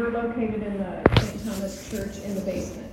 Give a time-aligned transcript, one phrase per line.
[0.00, 1.44] we're located in the St.
[1.44, 2.90] Thomas Church in the basement.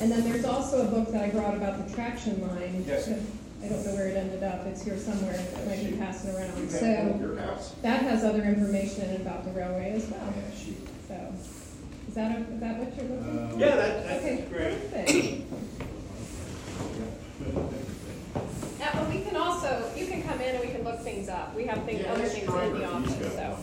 [0.00, 2.84] And then there's also a book that I brought about the traction line.
[2.86, 3.08] Yes.
[3.08, 6.56] I don't know where it ended up, it's here somewhere, it might be passing around.
[6.56, 7.74] You have one at So your house.
[7.82, 10.20] that has other information in it about the railway as well.
[10.34, 10.76] Yeah, she-
[11.08, 11.14] So,
[12.08, 13.54] is that, a- is that what you're looking for?
[13.54, 14.90] Um, yeah, that, Okay, that's great.
[14.90, 15.42] perfect.
[18.78, 21.54] Yeah, but we can also, you can come in and we can look things up.
[21.56, 23.56] We have things, Yeah, other things in the office, so.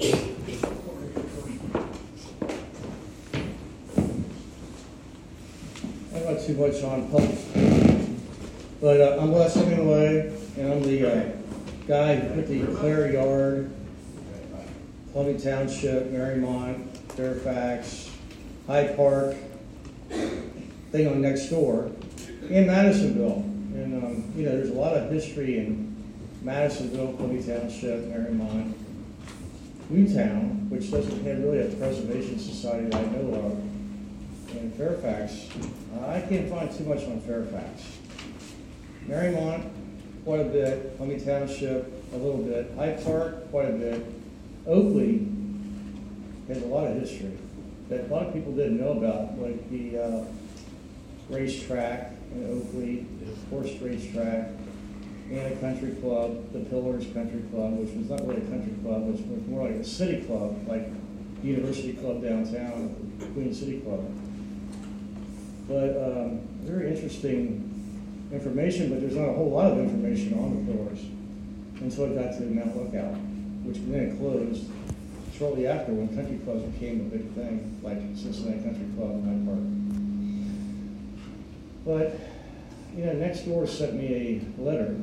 [6.14, 7.38] I'm not too much on public,
[8.78, 11.32] but uh, I'm Les Hemingway, and I'm the uh,
[11.88, 13.70] guy who put the Clare Yard,
[15.12, 18.10] Columbia Township, Mariemont, Fairfax,
[18.66, 19.36] Hyde Park
[20.92, 21.90] thing on next door
[22.50, 23.40] in Madisonville.
[23.72, 25.96] And, um, you know, there's a lot of history in
[26.42, 28.74] Madisonville, Columbia Township, Mariemont,
[29.88, 33.73] Newtown, which doesn't have really a preservation society that I know of.
[34.56, 35.48] And Fairfax,
[35.96, 37.82] uh, I can't find too much on Fairfax.
[39.06, 39.68] Mariemont,
[40.24, 44.06] quite a bit, Columbia Township, a little bit, Hyde Park, quite a bit.
[44.66, 45.26] Oakley
[46.48, 47.36] has a lot of history
[47.88, 50.24] that a lot of people didn't know about, like the uh,
[51.28, 54.48] racetrack in Oakley, the horse racetrack,
[55.30, 59.08] and a country club, the Pillars Country Club, which was not really a country club,
[59.08, 60.86] it was more like a city club, like
[61.42, 62.94] the University Club downtown,
[63.34, 64.04] Queen City Club.
[65.68, 67.70] But um, very interesting
[68.32, 71.00] information, but there's not a whole lot of information on the Pillars
[71.80, 73.14] until it got to Mount Lookout,
[73.64, 74.70] which then closed
[75.36, 79.64] shortly after when country clubs became a big thing, like Cincinnati Country Club and Park.
[81.84, 82.20] But,
[82.96, 84.94] you know, next door sent me a letter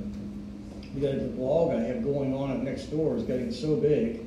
[0.93, 4.25] because the blog I have going on at next door is getting so big.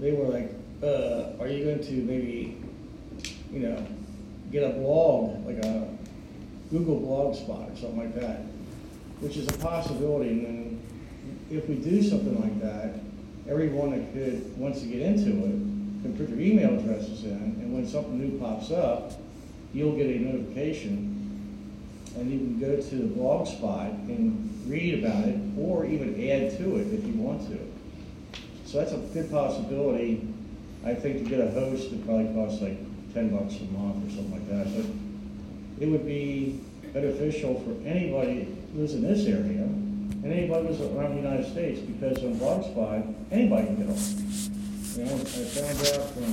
[0.00, 0.52] They were like,
[0.82, 2.56] uh, are you going to maybe,
[3.52, 3.86] you know,
[4.50, 5.88] get a blog, like a
[6.70, 8.42] Google blog spot or something like that,
[9.20, 10.30] which is a possibility.
[10.30, 10.82] And then
[11.50, 13.00] if we do something like that,
[13.48, 17.74] everyone that could, wants to get into it, can put their email addresses in, and
[17.74, 19.12] when something new pops up,
[19.74, 21.14] you'll get a notification,
[22.16, 26.56] and you can go to the blog spot and read about it, or even add
[26.58, 27.58] to it if you want to.
[28.64, 30.28] So that's a good possibility.
[30.84, 32.78] I think to get a host, it probably costs like
[33.18, 34.86] ten bucks a month or something like that, but
[35.82, 36.60] it would be
[36.92, 41.80] beneficial for anybody who lives in this area and anybody who's around the United States,
[41.80, 43.98] because on Blogspot, anybody can get on.
[44.94, 46.30] You know, I found out from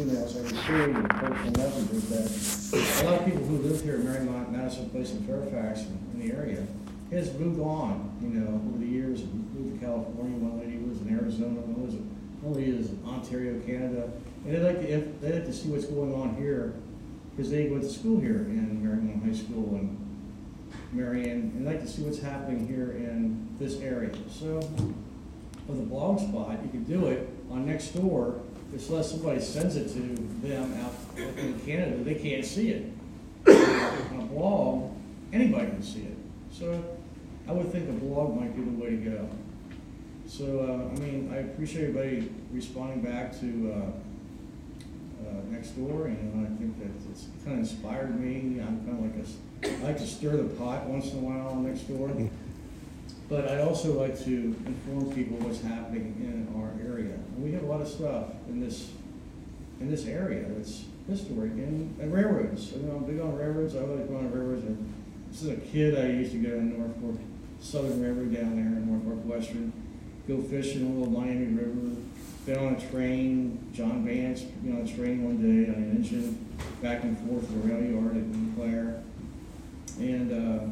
[0.00, 4.02] emails I received and personal messages that a lot of people who live here in
[4.02, 5.80] Mariemont, Madison Place, and Fairfax,
[6.14, 6.66] in the area,
[7.12, 11.18] has moved on, you know, over the years, moved to California, one lady was in
[11.18, 11.96] Arizona, one lives,
[12.56, 14.10] lady lives in Ontario, Canada,
[14.44, 16.74] and they like to, they like to see what's going on here,
[17.30, 19.96] because they went to school here in Mariemont High School and
[20.92, 24.12] Marion, and they like to see what's happening here in this area.
[24.30, 24.60] So,
[25.66, 28.40] with a blog spot, you can do it on Nextdoor,
[28.72, 30.00] just unless somebody sends it to
[30.46, 30.94] them out
[31.38, 32.92] in Canada, they can't see it.
[33.46, 34.92] On a blog,
[35.32, 36.16] anybody can see it.
[36.52, 36.84] So,
[37.48, 39.28] I would think a blog might be the way to go.
[40.26, 43.90] So, uh, I mean, I appreciate everybody responding back to, uh,
[45.30, 48.60] uh, next door, and I think that it's kind of inspired me.
[48.60, 51.54] I'm kind of like a, I like to stir the pot once in a while
[51.56, 52.10] next door.
[53.28, 57.14] But I also like to inform people what's happening in our area.
[57.14, 58.90] And we have a lot of stuff in this,
[59.78, 62.72] in this area that's historic, and, and railroads.
[62.72, 64.94] You know, I'm big on railroads, I like going on railroads, and
[65.30, 67.20] this is a kid, I used to go to Norfolk
[67.60, 69.72] Southern Railroad down there in Norfolk Western,
[70.26, 72.00] go fishing on the little Miami River,
[72.46, 76.46] been on a train, John Vance, you know, on a train one day, an engine,
[76.82, 78.50] back and forth to the rail yard at New.
[80.00, 80.64] And, uh,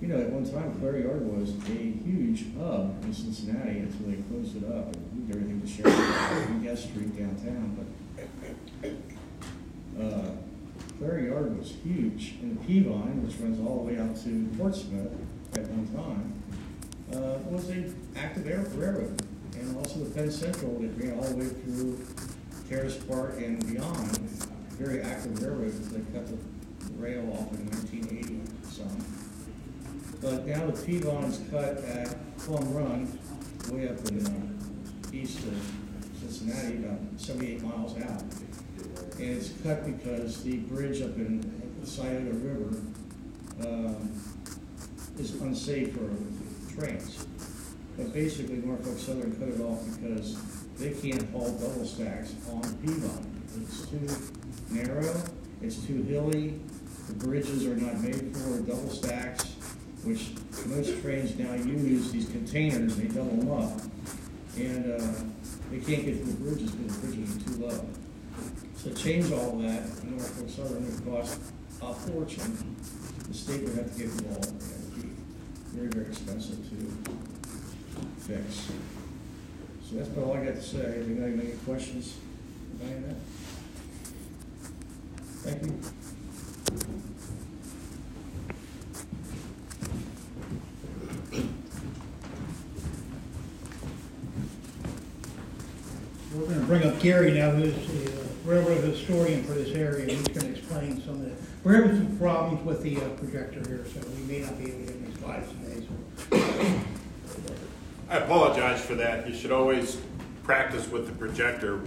[0.00, 4.22] you know, at one time, Clare Yard was a huge hub in Cincinnati until they
[4.22, 7.86] closed it up and moved everything to Sheridan Gest Street downtown.
[8.80, 8.90] But
[10.00, 10.30] uh,
[11.00, 15.12] Yard was huge, and the Peavine, which runs all the way out to Portsmouth
[15.54, 16.32] at one time,
[17.12, 19.20] uh, was a active air railroad,
[19.54, 22.04] and also the Penn Central that ran all the way through
[22.68, 24.18] Terrace Park and beyond,
[24.78, 25.72] very active railroad.
[25.72, 26.36] Because they cut the
[26.96, 28.40] rail off in 1980
[28.74, 29.04] some.
[30.20, 33.18] But now the Peavine's cut at Plum Run,
[33.70, 35.54] way up in uh, east of
[36.20, 38.22] Cincinnati, about 78 miles out.
[39.18, 42.80] And it's cut because the bridge up in at the Scioto River
[43.62, 44.20] um,
[45.18, 46.10] is unsafe for
[46.74, 47.26] trains.
[47.96, 50.36] But basically Norfolk Southern cut it off because
[50.78, 53.26] they can't haul double stacks on Peavine.
[53.62, 54.08] It's too
[54.70, 55.14] narrow,
[55.62, 56.58] it's too hilly,
[57.06, 59.44] the bridges are not made for double stacks,
[60.02, 60.30] which
[60.66, 63.80] most trains now use these containers, they double them up.
[64.56, 65.14] And, uh,
[65.70, 67.86] they can't get through the bridges because the bridges are too low.
[68.76, 71.40] So change all that, Norfolk Southern would cost
[71.80, 72.76] a fortune.
[73.28, 75.08] The state would have to get involved, and it would be
[75.72, 77.03] very, very expensive to
[78.24, 78.70] fix.
[79.86, 81.02] So that's about all I got to say.
[81.04, 82.16] Anybody got any questions
[82.80, 83.16] of that?
[85.42, 85.80] Thank you.
[96.34, 100.26] We're gonna bring up Gary now, who's the uh, railroad historian for this area, he's
[100.28, 101.32] gonna explain some of the,
[101.62, 104.86] we're having some problems with the uh, projector here, so we may not be able
[104.86, 105.86] to get any slides today,
[106.30, 106.84] so.
[108.08, 109.28] I apologize for that.
[109.28, 109.98] You should always
[110.42, 111.80] practice with the projector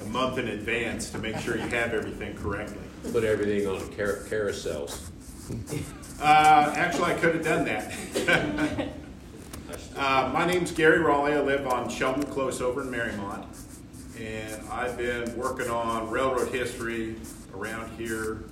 [0.00, 2.78] a month in advance to make sure you have everything correctly.
[3.12, 5.10] Put everything on car- carousels.
[6.20, 8.88] Uh, actually, I could have done that.
[9.96, 11.34] uh, my name's Gary Raleigh.
[11.34, 13.46] I live on Sheldon Close over in Mariemont.
[14.18, 17.16] And I've been working on railroad history
[17.54, 18.44] around here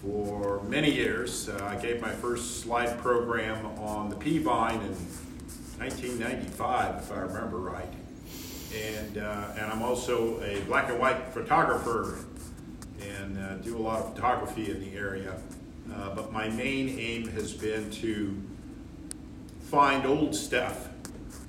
[0.00, 1.50] for many years.
[1.50, 4.96] Uh, I gave my first slide program on the Peavine in
[5.78, 7.92] 1995, if I remember right.
[8.74, 12.24] And, uh, and I'm also a black and white photographer
[13.00, 15.40] and uh, do a lot of photography in the area.
[15.92, 18.40] Uh, but my main aim has been to
[19.60, 20.88] find old stuff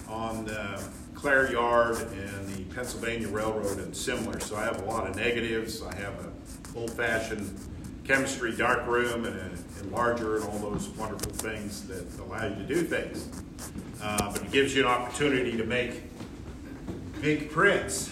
[0.09, 0.83] on the
[1.13, 4.39] Clare Yard and the Pennsylvania Railroad and similar.
[4.39, 5.81] So I have a lot of negatives.
[5.81, 6.31] I have an
[6.75, 7.57] old-fashioned
[8.03, 12.63] chemistry dark room and an enlarger and all those wonderful things that allow you to
[12.63, 13.29] do things.
[14.01, 16.03] Uh, but it gives you an opportunity to make
[17.21, 18.11] big prints.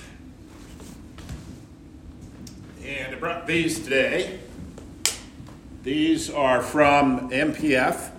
[2.85, 4.39] And I brought these today.
[5.83, 8.11] These are from MPF.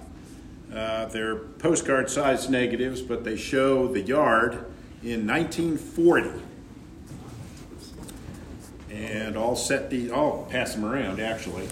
[0.73, 4.67] Uh, they're postcard sized negatives, but they show the yard
[5.03, 6.43] in 1940.
[8.91, 11.69] And I'll set these, I'll pass them around actually.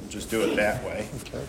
[0.00, 1.08] We'll just do it that way.
[1.22, 1.44] Okay.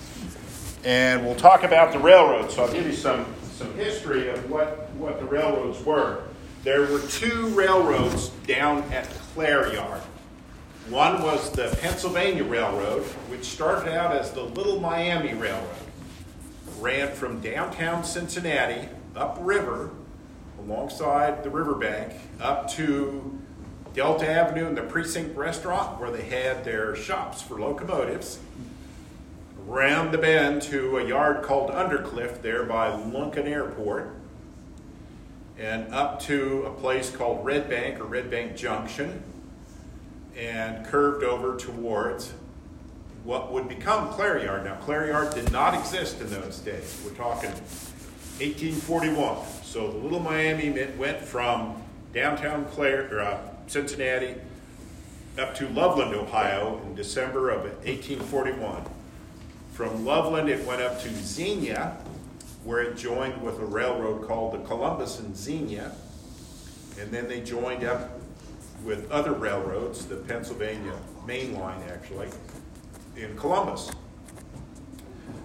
[0.83, 2.51] And we'll talk about the railroad.
[2.51, 3.25] So I'll give you some,
[3.57, 6.23] some history of what, what the railroads were.
[6.63, 10.01] There were two railroads down at Clare Yard.
[10.89, 15.75] One was the Pennsylvania Railroad, which started out as the Little Miami Railroad.
[16.79, 19.89] Ran from downtown Cincinnati upriver
[20.59, 23.39] alongside the riverbank up to
[23.95, 28.37] Delta Avenue and the Precinct Restaurant where they had their shops for locomotives.
[29.67, 34.13] Around the bend to a yard called Undercliff there by Lunken Airport.
[35.59, 39.21] And up to a place called Red Bank or Red Bank Junction
[40.37, 42.33] and curved over towards
[43.25, 44.63] what would become Clare Yard.
[44.63, 47.01] Now, Clare Yard did not exist in those days.
[47.03, 47.49] We're talking
[48.39, 49.45] 1841.
[49.63, 51.81] So the Little Miami Mint went from
[52.13, 54.35] downtown Clare, or, uh, Cincinnati
[55.37, 58.83] up to Loveland, Ohio in December of 1841.
[59.77, 61.95] From Loveland, it went up to Xenia,
[62.63, 65.91] where it joined with a railroad called the Columbus and Xenia.
[66.99, 68.19] And then they joined up
[68.83, 70.93] with other railroads, the Pennsylvania
[71.27, 72.27] Main Line actually,
[73.15, 73.91] in Columbus.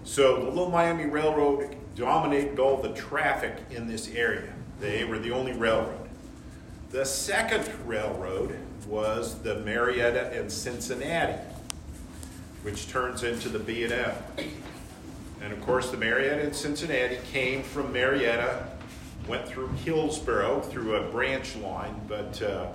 [0.04, 4.50] So the Little Miami Railroad dominated all the traffic in this area.
[4.80, 6.08] They were the only railroad.
[6.90, 8.56] The second railroad
[8.86, 11.38] was the Marietta and Cincinnati,
[12.62, 14.14] which turns into the B&M.
[15.40, 18.68] And of course, the Marietta and Cincinnati came from Marietta,
[19.26, 22.66] went through Hillsboro through a branch line, but uh,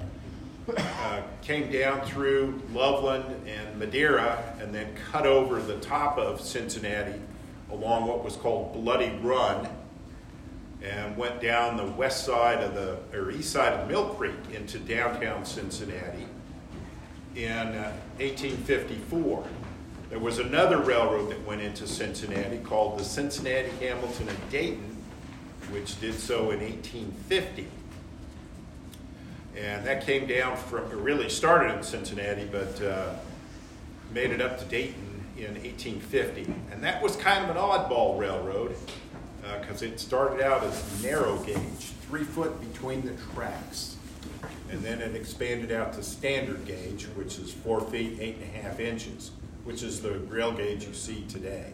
[0.75, 7.20] uh, came down through Loveland and Madeira and then cut over the top of Cincinnati
[7.72, 9.67] along what was called Bloody Run
[10.84, 14.77] and went down the west side of the, or east side of Mill Creek into
[14.79, 16.27] downtown Cincinnati
[17.36, 19.46] in uh, 1854.
[20.09, 24.95] There was another railroad that went into Cincinnati called the Cincinnati, Hamilton, and Dayton,
[25.69, 27.67] which did so in 1850.
[29.57, 33.15] And that came down from, it really started in Cincinnati, but uh,
[34.13, 36.53] made it up to Dayton in 1850.
[36.71, 38.75] And that was kind of an oddball railroad
[39.59, 43.97] because uh, it started out as narrow gauge, three foot between the tracks.
[44.69, 48.61] And then it expanded out to standard gauge, which is four feet, eight and a
[48.61, 49.31] half inches,
[49.67, 51.74] which is the rail gauge you see today.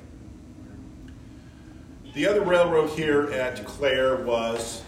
[2.16, 4.82] The other railroad here at Clare was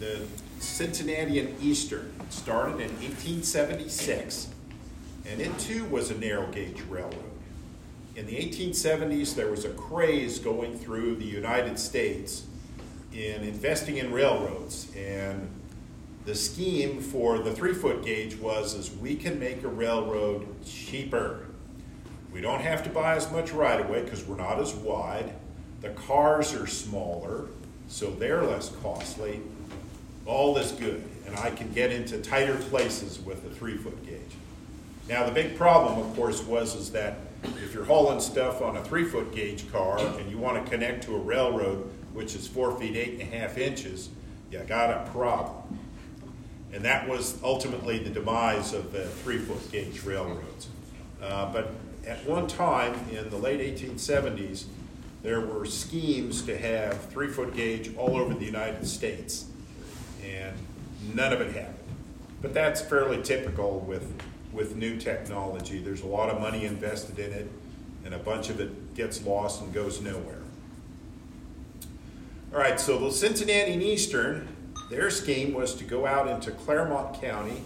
[0.00, 0.26] the
[0.58, 2.12] Cincinnati and Eastern.
[2.18, 4.48] It started in 1876,
[5.26, 7.14] and it too was a narrow gauge railroad.
[8.16, 12.46] In the 1870s, there was a craze going through the United States
[13.12, 15.48] in investing in railroads, and
[16.24, 21.46] the scheme for the three foot gauge was is we can make a railroad cheaper.
[22.32, 25.32] We don't have to buy as much right away because we're not as wide.
[25.80, 27.46] The cars are smaller,
[27.88, 29.40] so they're less costly.
[30.26, 34.20] All is good, and I can get into tighter places with a three foot gauge.
[35.08, 38.84] Now the big problem, of course, was is that if you're hauling stuff on a
[38.84, 42.78] three foot gauge car and you want to connect to a railroad which is four
[42.78, 44.08] feet eight and a half inches,
[44.50, 45.78] you got a problem.
[46.72, 50.68] And that was ultimately the demise of the three foot gauge railroads.
[51.20, 51.72] Uh, but
[52.06, 54.64] at one time in the late 1870s,
[55.22, 59.46] there were schemes to have three foot gauge all over the United States,
[60.24, 60.56] and
[61.14, 61.76] none of it happened.
[62.40, 64.10] But that's fairly typical with,
[64.52, 65.78] with new technology.
[65.78, 67.50] There's a lot of money invested in it,
[68.04, 70.38] and a bunch of it gets lost and goes nowhere.
[72.52, 74.48] All right, so the Cincinnati and Eastern,
[74.90, 77.62] their scheme was to go out into Clermont County,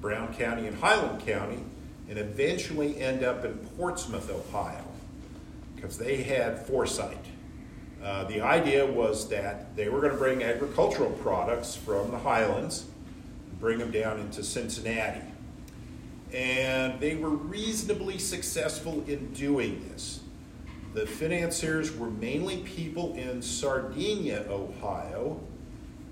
[0.00, 1.58] Brown County, and Highland County,
[2.08, 4.84] and eventually end up in Portsmouth, Ohio,
[5.76, 7.24] because they had foresight.
[8.02, 12.86] Uh, the idea was that they were going to bring agricultural products from the highlands
[13.50, 15.20] and bring them down into Cincinnati.
[16.32, 20.20] And they were reasonably successful in doing this.
[20.94, 25.40] The financiers were mainly people in Sardinia, Ohio,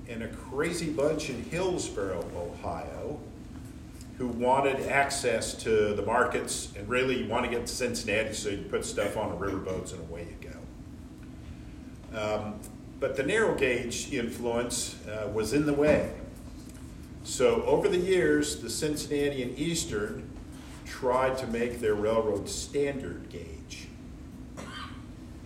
[0.09, 3.21] and a crazy bunch in Hillsboro, Ohio,
[4.19, 8.49] who wanted access to the markets and really you want to get to Cincinnati so
[8.49, 10.57] you put stuff on the riverboats and away you go.
[12.19, 12.61] Um,
[12.99, 16.13] but the narrow gauge influence uh, was in the way.
[17.25, 20.31] So over the years, the Cincinnati and Eastern
[20.87, 23.89] tried to make their railroad standard gauge.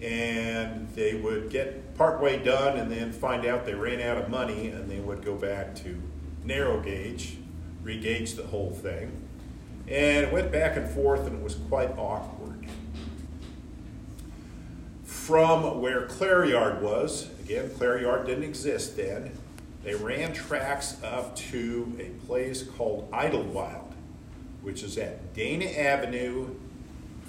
[0.01, 4.69] And they would get partway done and then find out they ran out of money
[4.69, 6.01] and they would go back to
[6.45, 7.37] narrow gauge
[7.85, 9.11] regauge the whole thing.
[9.89, 12.67] And it went back and forth and it was quite awkward.
[15.05, 19.33] From where Clare Yard was, again, Clare Yard didn't exist then,
[19.83, 23.95] they ran tracks up to a place called Idlewild,
[24.63, 26.49] which is at Dana Avenue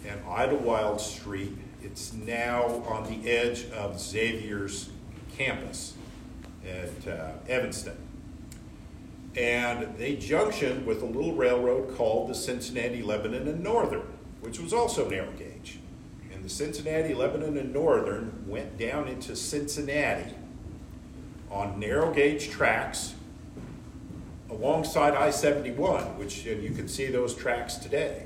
[0.06, 1.58] and Idlewild Street.
[1.82, 4.90] It's now on the edge of Xavier's
[5.38, 5.94] campus
[6.68, 7.98] at uh, Evanston
[9.36, 14.04] and they junctioned with a little railroad called the Cincinnati, Lebanon, and Northern,
[14.42, 15.80] which was also narrow gauge.
[16.34, 20.34] And the Cincinnati, Lebanon, and Northern went down into Cincinnati
[21.50, 23.16] on narrow gauge tracks
[24.50, 28.24] alongside I 71, which you can see those tracks today.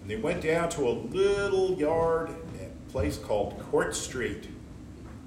[0.00, 4.48] And they went down to a little yard at a place called Court Street,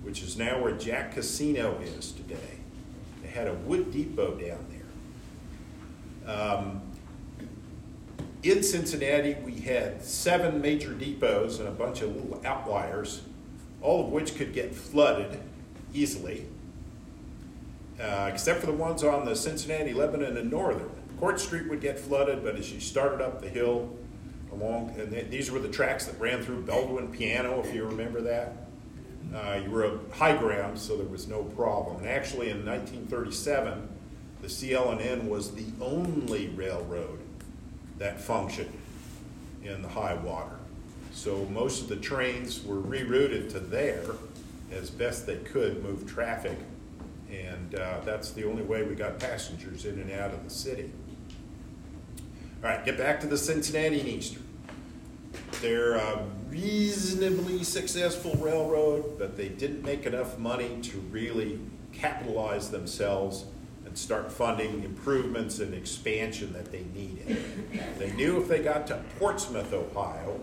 [0.01, 2.59] which is now where Jack Casino is today
[3.35, 4.65] had a wood depot down
[6.25, 6.33] there.
[6.33, 6.81] Um,
[8.41, 13.21] in Cincinnati, we had seven major depots and a bunch of little outliers,
[13.81, 15.39] all of which could get flooded
[15.93, 16.45] easily,
[17.99, 20.89] uh, except for the ones on the Cincinnati, Lebanon, and Northern.
[21.19, 23.97] Court Street would get flooded, but as you started up the hill
[24.51, 28.64] along, and these were the tracks that ran through Baldwin Piano, if you remember that.
[29.33, 31.97] Uh, you were a high ground, so there was no problem.
[31.97, 33.89] And actually, in 1937,
[34.41, 37.19] the CL&N was the only railroad
[37.97, 38.71] that functioned
[39.63, 40.57] in the high water.
[41.13, 44.03] So most of the trains were rerouted to there
[44.71, 46.57] as best they could move traffic,
[47.31, 50.91] and uh, that's the only way we got passengers in and out of the city.
[52.63, 54.44] All right, get back to the Cincinnati and Eastern.
[55.61, 61.59] They're a reasonably successful railroad, but they didn't make enough money to really
[61.93, 63.45] capitalize themselves
[63.85, 67.43] and start funding improvements and expansion that they needed.
[67.97, 70.39] They knew if they got to Portsmouth, Ohio,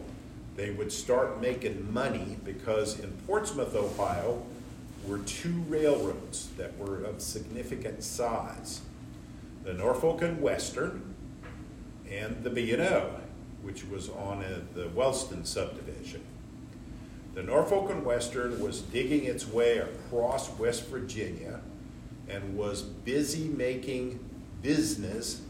[0.56, 4.42] they would start making money because in Portsmouth, Ohio,
[5.06, 8.82] were two railroads that were of significant size
[9.64, 11.14] the Norfolk and Western
[12.10, 13.21] and the B&O
[13.62, 16.22] which was on a, the Wellston subdivision.
[17.34, 21.60] The Norfolk and Western was digging its way across West Virginia
[22.28, 24.20] and was busy making
[24.60, 25.42] business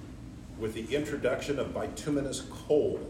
[0.58, 3.00] with the introduction of bituminous coal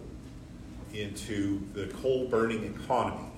[0.95, 3.29] into the coal burning economy.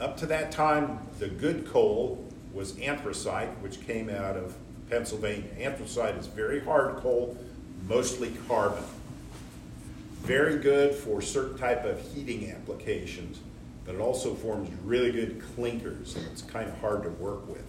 [0.00, 4.54] Up to that time, the good coal was anthracite, which came out of
[4.88, 5.50] Pennsylvania.
[5.58, 7.36] Anthracite is very hard coal,
[7.86, 8.84] mostly carbon.
[10.28, 13.40] Very good for certain type of heating applications,
[13.86, 17.64] but it also forms really good clinkers, and it's kind of hard to work with.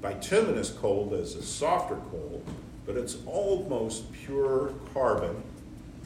[0.00, 2.42] Bituminous coal is a softer coal,
[2.86, 5.42] but it's almost pure carbon,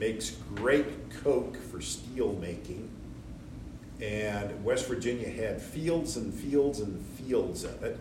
[0.00, 2.90] makes great coke for steel making,
[4.00, 8.00] and West Virginia had fields and fields and fields of it,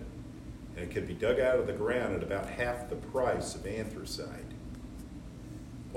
[0.76, 3.68] and it could be dug out of the ground at about half the price of
[3.68, 4.47] anthracite.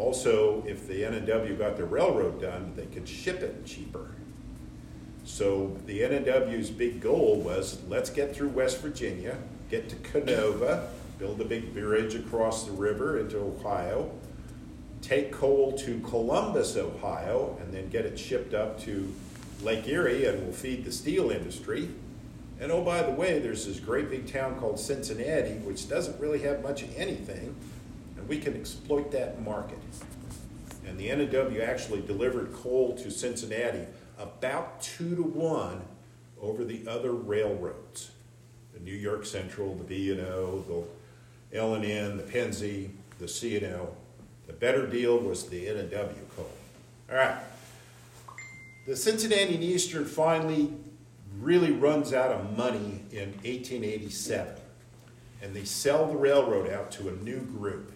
[0.00, 4.12] Also, if the N&W got the railroad done, they could ship it cheaper.
[5.24, 9.36] So the N&W's big goal was, let's get through West Virginia,
[9.70, 10.86] get to Kenova,
[11.18, 14.10] build a big bridge across the river into Ohio,
[15.02, 19.12] take coal to Columbus, Ohio, and then get it shipped up to
[19.62, 21.90] Lake Erie and we'll feed the steel industry.
[22.58, 26.38] And oh, by the way, there's this great big town called Cincinnati, which doesn't really
[26.38, 27.54] have much of anything,
[28.30, 29.80] we can exploit that market.
[30.86, 33.86] And the N&W actually delivered coal to Cincinnati
[34.20, 35.82] about two to one
[36.40, 38.12] over the other railroads.
[38.72, 40.86] The New York Central, the B&O,
[41.50, 43.96] the L&N, the Pennsy, the C&O.
[44.46, 46.50] The better deal was the N&W coal.
[47.10, 47.36] All right.
[48.86, 50.72] The Cincinnati and Eastern finally
[51.40, 54.54] really runs out of money in 1887,
[55.42, 57.92] and they sell the railroad out to a new group,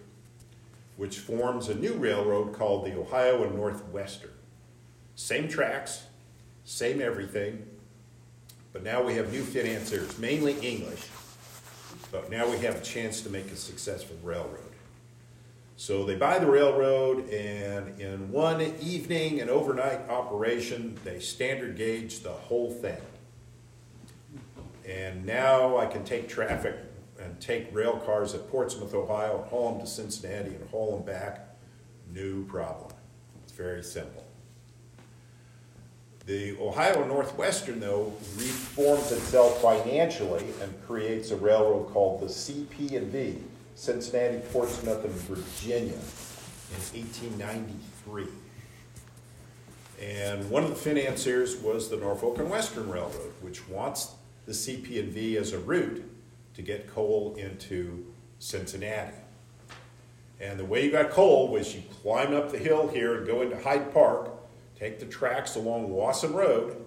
[0.97, 4.31] which forms a new railroad called the Ohio and Northwestern.
[5.15, 6.03] Same tracks,
[6.63, 7.65] same everything,
[8.73, 11.07] but now we have new financiers, mainly English,
[12.11, 14.59] but now we have a chance to make a successful railroad.
[15.77, 22.21] So they buy the railroad, and in one evening, an overnight operation, they standard gauge
[22.21, 23.01] the whole thing.
[24.87, 26.75] And now I can take traffic
[27.39, 31.49] take rail cars at Portsmouth, Ohio, and haul them to Cincinnati and haul them back.
[32.13, 32.91] New problem.
[33.43, 34.25] It's very simple.
[36.25, 43.37] The Ohio Northwestern, though, reforms itself financially and creates a railroad called the CP&V,
[43.75, 48.25] Cincinnati, Portsmouth, and Virginia, in 1893.
[50.01, 54.15] And one of the financiers was the Norfolk and Western Railroad, which wants
[54.47, 56.03] the CP&V as a route
[56.55, 58.05] to get coal into
[58.39, 59.17] Cincinnati.
[60.39, 63.41] And the way you got coal was you climb up the hill here and go
[63.41, 64.31] into Hyde Park,
[64.77, 66.85] take the tracks along Wasson Road,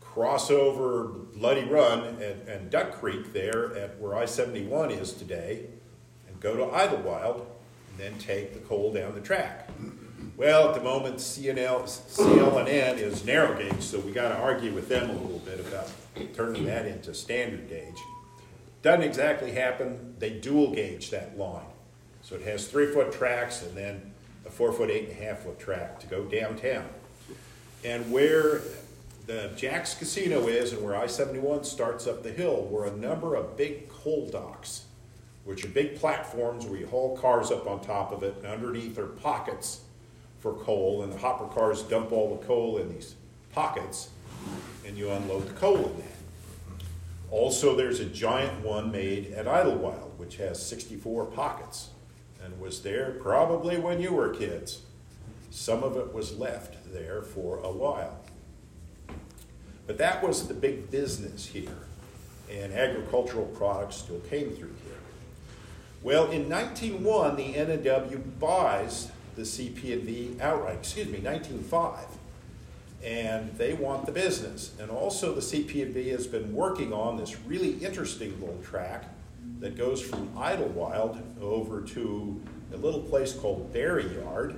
[0.00, 5.66] cross over Bloody Run and, and Duck Creek there at where I-71 is today,
[6.28, 7.46] and go to Idlewild,
[7.90, 9.68] and then take the coal down the track.
[10.36, 14.88] Well, at the moment, CNL, CL&N is narrow gauge, so we got to argue with
[14.88, 15.90] them a little bit about
[16.34, 18.00] turning that into standard gauge.
[18.82, 20.16] Doesn't exactly happen.
[20.18, 21.64] They dual gauge that line.
[22.22, 24.12] So it has three foot tracks and then
[24.44, 26.88] a four foot, eight and a half foot track to go downtown.
[27.84, 28.60] And where
[29.26, 33.36] the Jack's Casino is and where I 71 starts up the hill were a number
[33.36, 34.84] of big coal docks,
[35.44, 38.98] which are big platforms where you haul cars up on top of it, and underneath
[38.98, 39.82] are pockets
[40.40, 43.14] for coal, and the hopper cars dump all the coal in these
[43.52, 44.10] pockets,
[44.84, 46.11] and you unload the coal in that.
[47.32, 51.88] Also, there's a giant one made at Idlewild, which has 64 pockets
[52.44, 54.82] and was there probably when you were kids.
[55.50, 58.20] Some of it was left there for a while.
[59.86, 61.86] But that was the big business here,
[62.50, 64.98] and agricultural products still came through here.
[66.02, 72.04] Well, in 1901, the N&W buys the CP&V outright, excuse me, 1905,
[73.02, 74.72] and they want the business.
[74.80, 79.04] And also the CP&V has been working on this really interesting little track
[79.58, 82.40] that goes from Idlewild over to
[82.72, 84.54] a little place called Berry Yard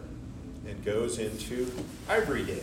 [0.66, 1.70] and goes into
[2.08, 2.62] Ivorydale.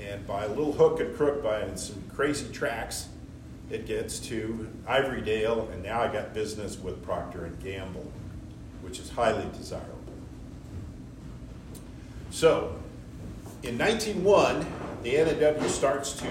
[0.00, 3.08] And by a little hook and crook, by some crazy tracks,
[3.70, 8.10] it gets to Ivorydale, and now I got business with Procter and Gamble,
[8.82, 9.88] which is highly desirable.
[12.30, 12.81] So,
[13.62, 14.66] in 1901,
[15.02, 16.26] the N&W starts to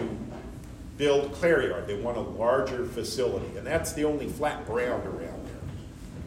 [0.98, 1.88] build Clare Yard.
[1.88, 5.56] They want a larger facility, and that's the only flat ground around there.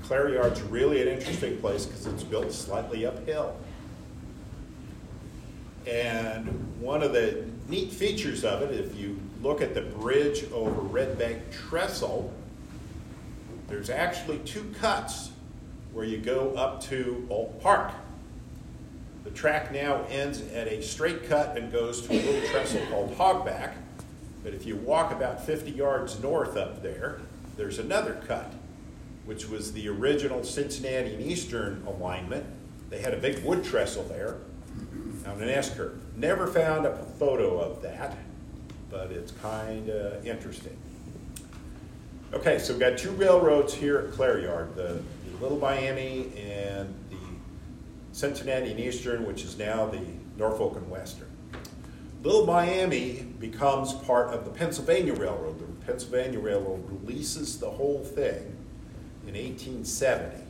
[0.02, 3.56] Clare Yard's really an interesting place because it's built slightly uphill.
[5.86, 6.46] And
[6.80, 11.18] one of the neat features of it, if you look at the bridge over Red
[11.18, 12.32] Bank Trestle,
[13.68, 15.30] there's actually two cuts
[15.92, 17.92] where you go up to Ault Park.
[19.24, 23.16] The track now ends at a straight cut and goes to a little trestle called
[23.16, 23.72] Hogback.
[24.42, 27.20] But if you walk about 50 yards north up there,
[27.56, 28.52] there's another cut.
[29.24, 32.44] which was the original Cincinnati and Eastern alignment.
[32.90, 34.36] They had a big wood trestle there
[35.26, 35.98] on an S curve.
[36.16, 38.18] Never found a photo of that,
[38.90, 40.76] but it's kind of interesting.
[42.34, 46.94] Okay, so we've got two railroads here at Clare Yard, the, the Little Miami and
[48.14, 50.00] Cincinnati and Eastern, which is now the
[50.36, 51.26] Norfolk and Western.
[52.22, 55.58] Little Miami becomes part of the Pennsylvania Railroad.
[55.58, 58.56] The Pennsylvania Railroad releases the whole thing
[59.26, 60.44] in 1870.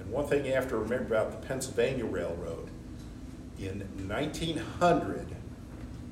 [0.00, 2.70] And one thing you have to remember about the Pennsylvania Railroad,
[3.58, 5.28] in 1900,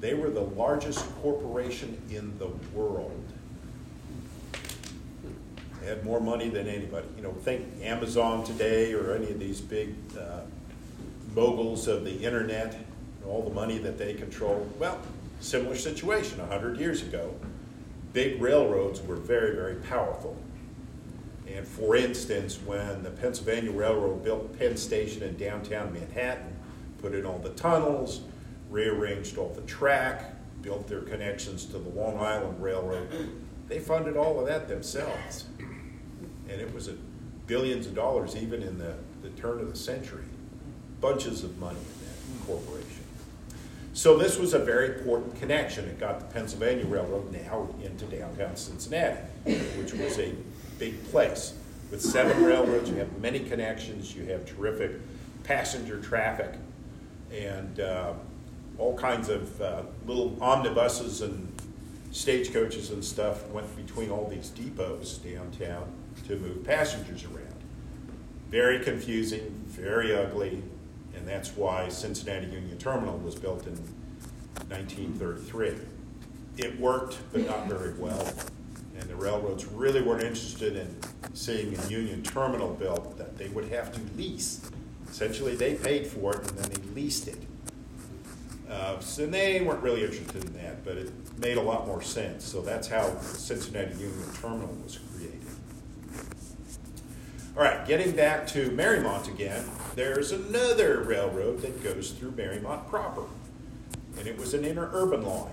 [0.00, 3.33] they were the largest corporation in the world.
[5.85, 7.07] Had more money than anybody.
[7.16, 10.40] You know, think Amazon today or any of these big uh,
[11.35, 12.79] moguls of the internet,
[13.27, 14.66] all the money that they control.
[14.79, 14.99] Well,
[15.40, 17.35] similar situation 100 years ago.
[18.14, 20.37] Big railroads were very, very powerful.
[21.47, 26.57] And for instance, when the Pennsylvania Railroad built Penn Station in downtown Manhattan,
[27.03, 28.23] put in all the tunnels,
[28.70, 33.09] rearranged all the track, built their connections to the Long Island Railroad,
[33.68, 35.44] they funded all of that themselves.
[36.48, 36.94] And it was a
[37.46, 40.24] billions of dollars even in the, the turn of the century.
[41.00, 43.04] Bunches of money in that corporation.
[43.92, 45.85] So this was a very important connection.
[45.85, 49.20] It got the Pennsylvania Railroad now into downtown Cincinnati,
[49.76, 50.33] which was a
[50.78, 51.54] big place.
[51.90, 54.92] With seven railroads, you have many connections, you have terrific
[55.44, 56.54] passenger traffic,
[57.33, 58.14] and uh,
[58.78, 61.52] all kinds of uh, little omnibuses and
[62.11, 65.87] stagecoaches and stuff went between all these depots downtown
[66.29, 67.55] to move passengers around.
[68.50, 70.62] Very confusing, very ugly,
[71.16, 73.74] and that's why Cincinnati Union Terminal was built in
[74.68, 75.74] 1933.
[76.57, 78.33] It worked, but not very well,
[78.98, 80.96] and the railroads really weren't interested in
[81.35, 84.61] seeing a Union Terminal built that they would have to lease.
[85.11, 87.38] Essentially, they paid for it and then they leased it.
[88.68, 92.44] Uh, so they weren't really interested in that, but it made a lot more sense.
[92.44, 95.34] So that's how Cincinnati Union Terminal was created.
[97.56, 99.64] All right, getting back to Mariemont again,
[99.94, 103.26] there's another railroad that goes through Mariemont proper.
[104.18, 105.52] And it was an interurban line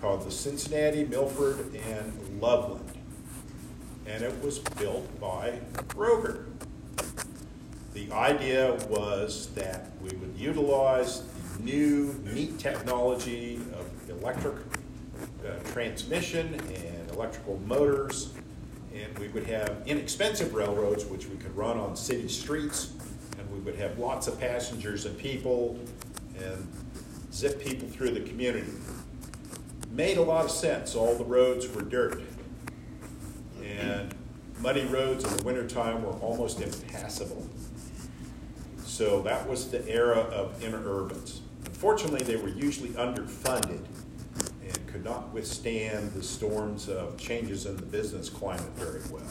[0.00, 2.90] called the Cincinnati, Milford, and Loveland.
[4.06, 5.58] And it was built by
[5.94, 6.46] Roger.
[7.92, 11.24] The idea was that we would utilize
[11.58, 14.54] the new, neat technology of electric
[15.46, 18.32] uh, transmission and electrical motors,
[18.94, 22.92] and we would have inexpensive railroads which we could run on city streets,
[23.38, 25.78] and we would have lots of passengers and people,
[26.38, 26.68] and
[27.32, 28.72] zip people through the community.
[29.90, 30.94] Made a lot of sense.
[30.94, 32.22] All the roads were dirt.
[33.62, 34.14] And
[34.60, 37.46] muddy roads in the wintertime were almost impassable.
[38.84, 41.40] So that was the era of interurbans.
[41.64, 43.84] Unfortunately, they were usually underfunded
[44.94, 49.26] could not withstand the storms of changes in the business climate very well.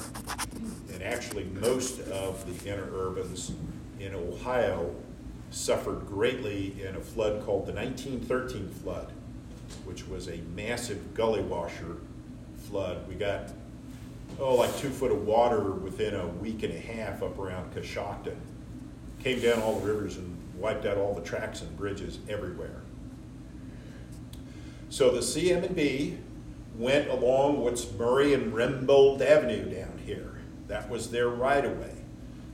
[0.91, 3.54] And actually, most of the interurbans
[3.97, 4.93] in Ohio
[5.52, 9.08] suffered greatly in a flood called the 1913 flood,
[9.86, 11.95] which was a massive gully washer
[12.67, 13.08] flood.
[13.08, 13.54] We got,
[14.39, 18.36] oh, like two foot of water within a week and a half up around Coshocton.
[19.23, 22.82] Came down all the rivers and wiped out all the tracks and bridges everywhere.
[24.94, 26.20] So the CM&B
[26.78, 30.36] went along what's Murray and Rembold Avenue down here.
[30.68, 31.96] That was their right of way.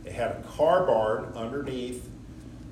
[0.05, 2.09] They had a car barn underneath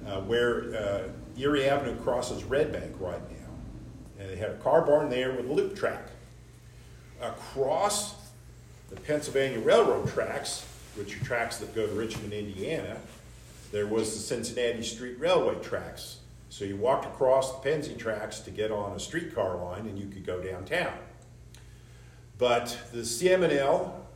[0.08, 4.22] uh, where uh, Erie Avenue crosses Red Bank right now.
[4.22, 6.12] And they had a car barn there with a loop track.
[7.22, 8.16] Across
[8.90, 13.02] the Pennsylvania Railroad tracks, which are tracks that go to Richmond, Indiana,
[13.74, 16.20] there was the Cincinnati Street Railway tracks.
[16.58, 20.08] So you walked across the Pennsy tracks to get on a streetcar line and you
[20.08, 20.91] could go downtown.
[22.39, 24.08] But the CM&L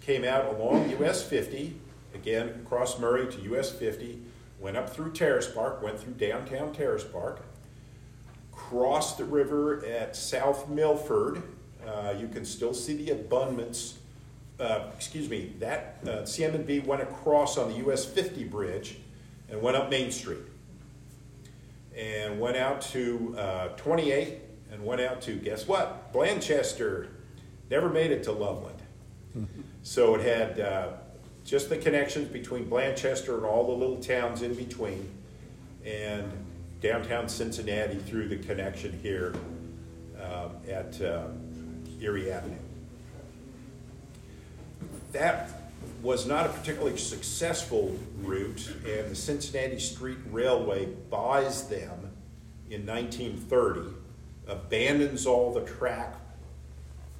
[0.00, 1.78] came out along US 50,
[2.12, 4.20] again across Murray to US 50,
[4.58, 7.42] went up through Terrace Park, went through downtown Terrace Park,
[8.50, 11.40] crossed the river at South Milford.
[11.86, 14.00] Uh, you can still see the abundance.
[14.58, 16.26] Uh, excuse me, that uh,
[16.84, 18.96] went across on the US 50 bridge
[19.48, 20.40] and went up Main Street
[21.96, 24.34] and went out to uh, 28
[24.70, 26.12] and went out to, guess what?
[26.12, 27.08] Blanchester.
[27.70, 28.80] Never made it to Loveland.
[29.82, 30.88] so it had uh,
[31.44, 35.08] just the connections between Blanchester and all the little towns in between,
[35.84, 36.30] and
[36.80, 39.34] downtown Cincinnati through the connection here
[40.20, 41.28] uh, at uh,
[42.00, 42.56] Erie Avenue.
[45.12, 45.65] That
[46.06, 52.12] was not a particularly successful route, and the Cincinnati Street Railway buys them
[52.70, 53.92] in 1930,
[54.46, 56.14] abandons all the track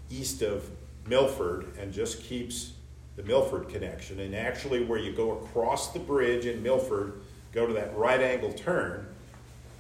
[0.09, 0.70] east of
[1.09, 2.75] Milford and just keeps
[3.16, 4.20] the Milford connection.
[4.20, 7.14] And actually, where you go across the bridge in Milford,
[7.51, 9.05] go to that right angle turn,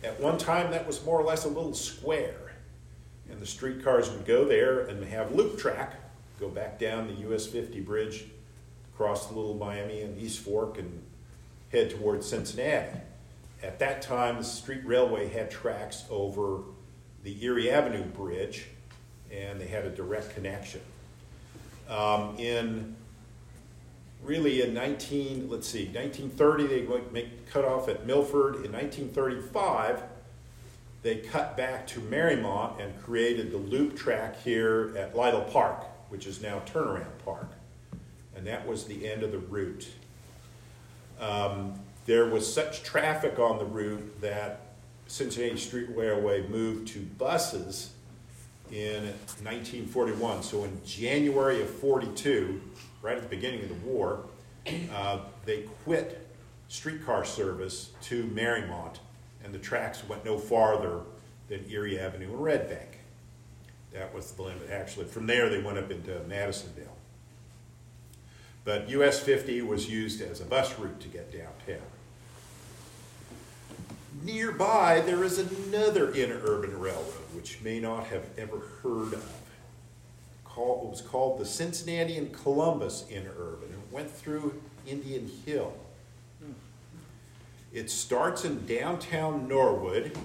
[0.02, 2.54] at one time that was more or less a little square.
[3.30, 5.94] And the streetcars would go there and have loop track,
[6.40, 8.24] go back down the US 50 bridge,
[8.96, 11.02] cross the Little Miami and East Fork, and
[11.70, 12.98] head towards Cincinnati.
[13.62, 16.60] At that time, the street railway had tracks over
[17.22, 18.66] the Erie Avenue Bridge,
[19.32, 20.80] and they had a direct connection.
[21.88, 22.96] Um, in
[24.22, 28.56] really in 19, let's see, 1930 they make cut off at Milford.
[28.64, 30.02] In 1935,
[31.02, 36.26] they cut back to Mariemont and created the loop track here at Lytle Park, which
[36.26, 37.48] is now Turnaround Park.
[38.46, 39.88] And that was the end of the route.
[41.18, 44.60] Um, there was such traffic on the route that
[45.08, 47.90] Cincinnati Street Railway moved to buses
[48.70, 49.02] in
[49.42, 50.44] 1941.
[50.44, 52.60] So in January of 42,
[53.02, 54.20] right at the beginning of the war,
[54.94, 56.28] uh, they quit
[56.68, 58.98] streetcar service to Mariemont,
[59.42, 61.00] and the tracks went no farther
[61.48, 63.00] than Erie Avenue and Red Bank.
[63.92, 64.70] That was the limit.
[64.70, 66.96] Actually, from there they went up into Madisonville.
[68.66, 71.86] But US 50 was used as a bus route to get downtown.
[74.24, 79.32] Nearby, there is another interurban railroad, which you may not have ever heard of.
[80.58, 83.70] It was called the Cincinnati and Columbus Interurban.
[83.70, 85.74] It went through Indian Hill.
[87.72, 90.16] It starts in downtown Norwood,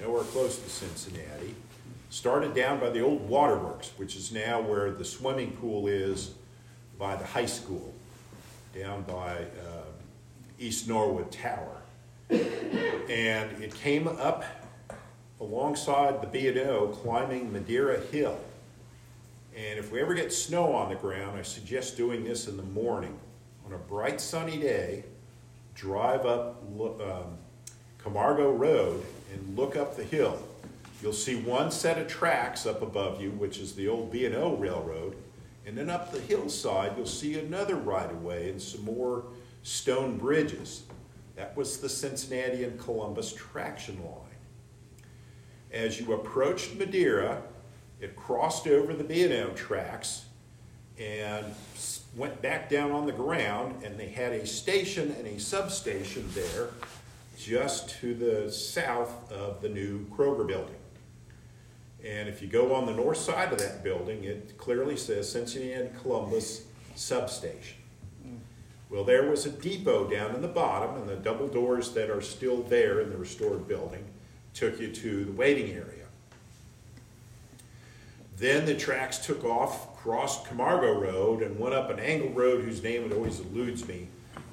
[0.00, 1.54] nowhere close to Cincinnati.
[2.08, 6.30] Started down by the old waterworks, which is now where the swimming pool is
[6.98, 7.92] by the high school,
[8.74, 9.84] down by uh,
[10.58, 11.82] East Norwood Tower.
[12.30, 14.44] And it came up
[15.40, 18.38] alongside the B&O, climbing Madeira Hill.
[19.56, 22.62] And if we ever get snow on the ground, I suggest doing this in the
[22.62, 23.18] morning.
[23.64, 25.04] On a bright sunny day,
[25.74, 27.38] drive up um,
[27.98, 30.38] Camargo Road and look up the hill.
[31.02, 35.16] You'll see one set of tracks up above you, which is the old B&O Railroad,
[35.66, 39.24] and then up the hillside you'll see another right-of-way and some more
[39.62, 40.84] stone bridges.
[41.34, 44.22] That was the Cincinnati and Columbus traction line.
[45.72, 47.42] As you approached Madeira,
[48.00, 50.26] it crossed over the B&O tracks
[50.98, 51.44] and
[52.16, 56.68] went back down on the ground, and they had a station and a substation there
[57.36, 60.76] just to the south of the new Kroger building.
[62.06, 65.90] And if you go on the north side of that building, it clearly says Cincinnati
[66.00, 66.62] Columbus
[66.94, 67.78] Substation.
[68.88, 72.20] Well, there was a depot down in the bottom, and the double doors that are
[72.20, 74.04] still there in the restored building
[74.54, 76.06] took you to the waiting area.
[78.36, 82.82] Then the tracks took off, crossed Camargo Road, and went up an angle road whose
[82.82, 84.06] name it always eludes me.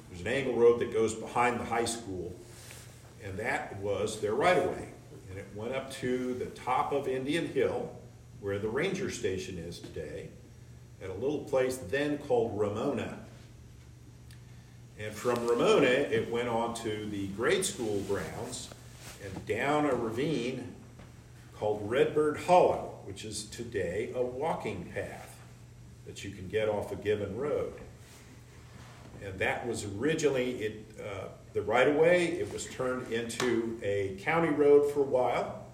[0.08, 2.34] There's an angle road that goes behind the high school,
[3.22, 4.88] and that was their right of way.
[5.34, 7.90] And it went up to the top of Indian Hill,
[8.40, 10.28] where the ranger station is today,
[11.02, 13.18] at a little place then called Ramona.
[14.96, 18.68] And from Ramona, it went on to the grade school grounds
[19.24, 20.72] and down a ravine
[21.56, 25.36] called Redbird Hollow, which is today a walking path
[26.06, 27.72] that you can get off a given road.
[29.24, 32.26] And that was originally it, uh, the right of way.
[32.26, 35.64] It was turned into a county road for a while,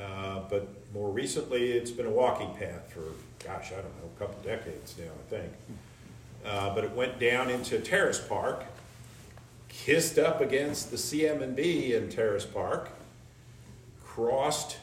[0.00, 3.02] uh, but more recently it's been a walking path for,
[3.44, 5.52] gosh, I don't know, a couple decades now, I think.
[6.46, 8.64] Uh, but it went down into Terrace Park,
[9.68, 12.90] kissed up against the CM&B in Terrace Park,
[14.04, 14.78] crossed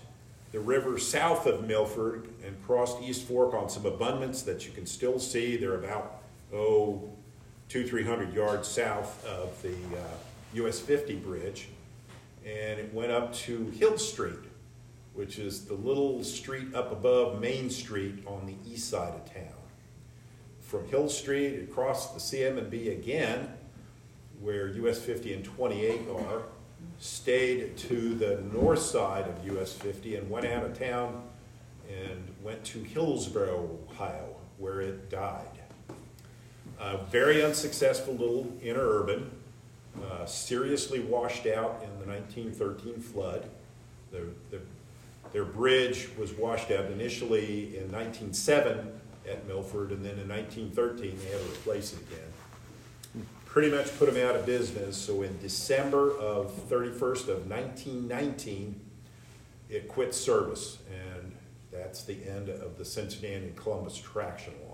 [0.52, 4.86] the river south of Milford and crossed East Fork on some abundance that you can
[4.86, 5.58] still see.
[5.58, 7.10] They're about, oh,
[7.70, 11.70] two, three hundred yards south of the uh, US 50 bridge.
[12.44, 14.40] And it went up to Hill Street,
[15.14, 19.54] which is the little street up above Main Street on the east side of town.
[20.62, 23.54] From Hill Street, it crossed the CM&B again,
[24.42, 26.44] where US 50 and 28 are,
[26.98, 31.22] stayed to the north side of US 50 and went out of town
[31.88, 35.59] and went to Hillsboro, Ohio, where it died.
[36.80, 39.28] A very unsuccessful little interurban,
[40.10, 43.50] uh, seriously washed out in the 1913 flood.
[44.12, 44.62] The, the,
[45.34, 51.32] their bridge was washed out initially in 1907 at Milford, and then in 1913 they
[51.32, 53.26] had to replace it again.
[53.46, 54.96] Pretty much put them out of business.
[54.96, 58.80] So in December of 31st of 1919,
[59.70, 61.36] it quit service, and
[61.72, 64.69] that's the end of the Cincinnati and Columbus traction line.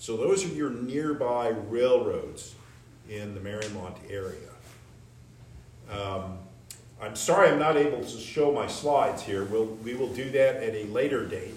[0.00, 2.54] So those are your nearby railroads
[3.10, 4.48] in the Mariemont area.
[5.90, 6.38] Um,
[7.02, 9.44] I'm sorry I'm not able to show my slides here.
[9.44, 11.54] We'll, we will do that at a later date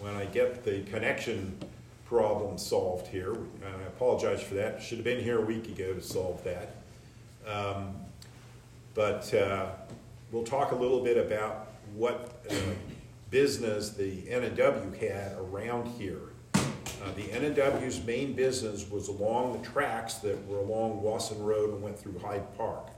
[0.00, 1.56] when I get the connection
[2.04, 3.32] problem solved here.
[3.32, 4.82] And I apologize for that.
[4.82, 6.74] Should have been here a week ago to solve that.
[7.46, 7.96] Um,
[8.92, 9.70] but uh,
[10.30, 12.54] we'll talk a little bit about what uh,
[13.30, 16.27] business the N&W had around here.
[17.02, 21.82] Uh, the N&W's main business was along the tracks that were along Wasson Road and
[21.82, 22.88] went through Hyde Park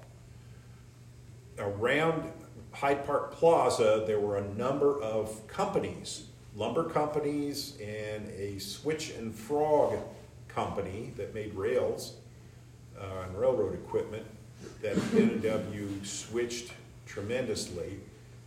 [1.61, 2.33] around
[2.73, 6.25] Hyde Park Plaza, there were a number of companies,
[6.57, 9.99] lumber companies and a switch and frog
[10.49, 12.15] company that made rails
[12.99, 14.27] uh, and railroad equipment
[14.83, 16.73] that the N&W switched
[17.07, 18.01] tremendously.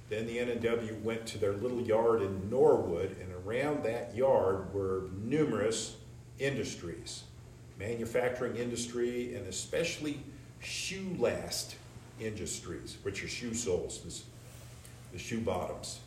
[0.10, 5.04] Then the N&W went to their little yard in Norwood, and around that yard were
[5.24, 5.96] numerous
[6.40, 7.24] industries,
[7.80, 10.20] manufacturing industry, and especially
[10.62, 11.76] shoe last
[12.20, 14.24] industries, which are shoe soles,
[15.12, 16.00] the shoe bottoms.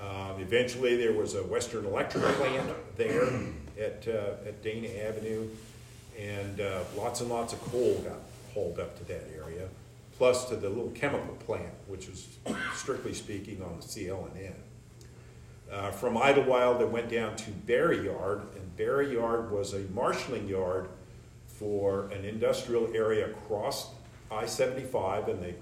[0.00, 3.28] Um, eventually, there was a Western Electric plant there
[3.78, 5.48] at, uh, at Dana Avenue,
[6.18, 8.18] and uh, lots and lots of coal got
[8.54, 9.68] hauled up to that area,
[10.18, 12.26] plus to the little chemical plant, which was
[12.74, 14.54] strictly speaking on the CL&N.
[15.72, 20.46] Uh, from Idlewild, they went down to Berry Yard, and Berry Yard was a marshaling
[20.46, 20.88] yard
[21.46, 23.90] for an industrial area across
[24.30, 25.54] I-75 and the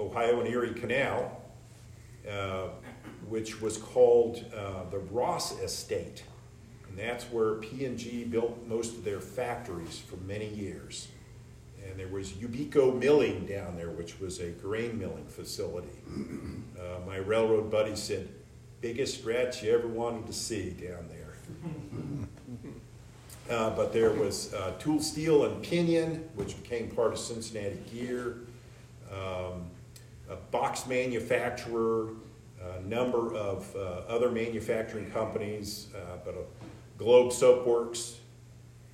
[0.00, 1.40] Ohio and Erie Canal,
[2.28, 2.68] uh,
[3.28, 6.24] which was called uh, the Ross Estate.
[6.88, 11.08] And that's where P&G built most of their factories for many years.
[11.88, 15.88] And there was Ubico Milling down there, which was a grain milling facility.
[16.76, 18.28] Uh, my railroad buddy said,
[18.80, 21.34] biggest stretch you ever wanted to see down there.
[23.48, 28.38] Uh, but there was uh, Tool Steel and Pinion, which became part of Cincinnati Gear,
[29.12, 29.70] um,
[30.28, 32.08] a box manufacturer,
[32.60, 38.16] a number of uh, other manufacturing companies, uh, but a Globe Soapworks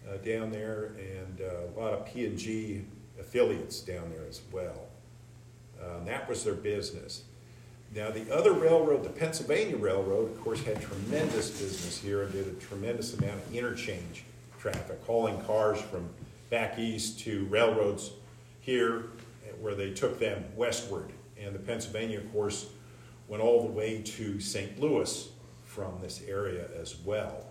[0.06, 2.82] uh, down there, and uh, a lot of P&G
[3.18, 4.88] affiliates down there as well.
[5.80, 7.22] Um, that was their business.
[7.94, 12.46] Now, the other railroad, the Pennsylvania Railroad, of course, had tremendous business here and did
[12.46, 14.24] a tremendous amount of interchange
[14.58, 16.08] traffic, hauling cars from
[16.48, 18.12] back east to railroads
[18.60, 19.06] here
[19.60, 21.12] where they took them westward.
[21.38, 22.66] And the Pennsylvania, of course,
[23.28, 24.80] went all the way to St.
[24.80, 25.28] Louis
[25.64, 27.44] from this area as well.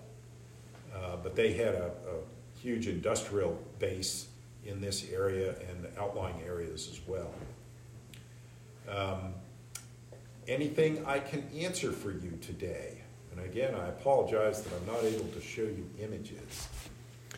[0.95, 4.27] Uh, but they had a, a, huge industrial base
[4.67, 7.33] in this area and outlying areas as well.
[8.87, 9.33] Um,
[10.47, 12.97] anything I can answer for you today?
[13.31, 16.67] And again, I apologize that I'm not able to show you images.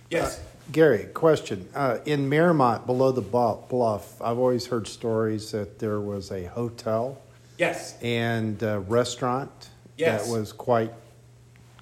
[0.09, 0.39] Yes.
[0.39, 1.67] Uh, Gary, question.
[1.75, 7.21] Uh, in Mariemont, below the bluff, I've always heard stories that there was a hotel.
[7.57, 8.01] Yes.
[8.01, 9.69] And a restaurant.
[9.97, 10.25] Yes.
[10.25, 10.91] That was quite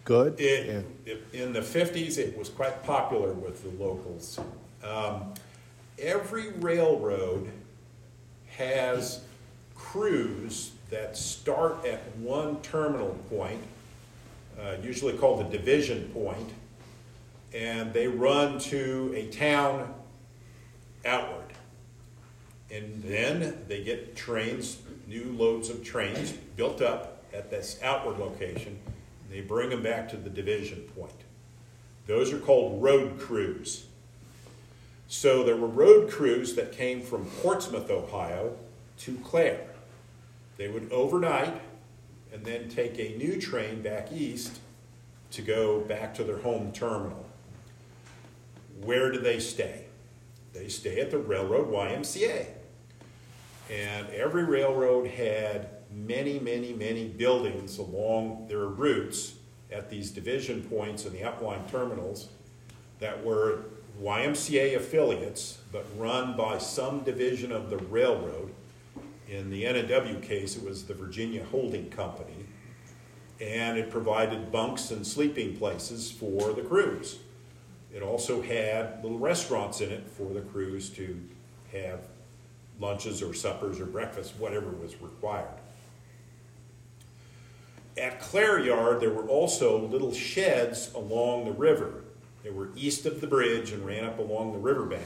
[0.03, 0.39] good.
[0.39, 4.39] It, it, in the 50s, it was quite popular with the locals.
[4.83, 5.33] Um,
[5.99, 7.49] every railroad
[8.57, 9.21] has
[9.75, 13.61] crews that start at one terminal point,
[14.59, 16.51] uh, usually called the division point,
[17.53, 19.93] and they run to a town
[21.05, 21.45] outward.
[22.69, 24.77] And then they get trains,
[25.07, 30.09] new loads of trains built up at this outward location, and they bring them back
[30.09, 31.11] to the division point.
[32.05, 33.85] Those are called road crews.
[35.07, 38.57] So there were road crews that came from Portsmouth, Ohio
[38.99, 39.70] to Clare.
[40.57, 41.61] They would overnight
[42.33, 44.59] and then take a new train back east
[45.31, 47.25] to go back to their home terminal
[48.83, 49.85] where do they stay?
[50.53, 52.47] They stay at the railroad YMCA.
[53.69, 59.35] And every railroad had many, many, many buildings along their routes
[59.71, 62.29] at these division points and the outlying terminals
[62.99, 63.65] that were
[64.01, 68.50] YMCA affiliates, but run by some division of the railroad.
[69.31, 72.47] In the N&W case, it was the Virginia Holding Company,
[73.39, 77.19] and it provided bunks and sleeping places for the crews.
[77.95, 81.17] It also had little restaurants in it for the crews to
[81.71, 82.01] have
[82.77, 85.47] lunches or suppers or breakfast, whatever was required.
[87.97, 92.03] At Clare Yard, there were also little sheds along the river.
[92.43, 95.05] They were east of the bridge and ran up along the riverbank.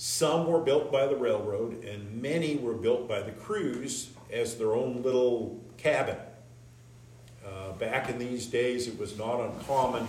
[0.00, 4.72] Some were built by the railroad, and many were built by the crews as their
[4.72, 6.16] own little cabin.
[7.44, 10.06] Uh, back in these days, it was not uncommon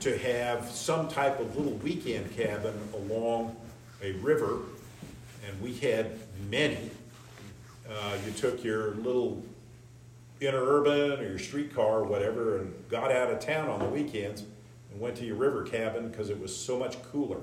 [0.00, 3.54] to have some type of little weekend cabin along
[4.02, 4.62] a river,
[5.46, 6.18] and we had
[6.50, 6.90] many.
[7.88, 9.44] Uh, you took your little
[10.40, 14.42] interurban or your streetcar or whatever and got out of town on the weekends
[14.90, 17.42] and went to your river cabin because it was so much cooler.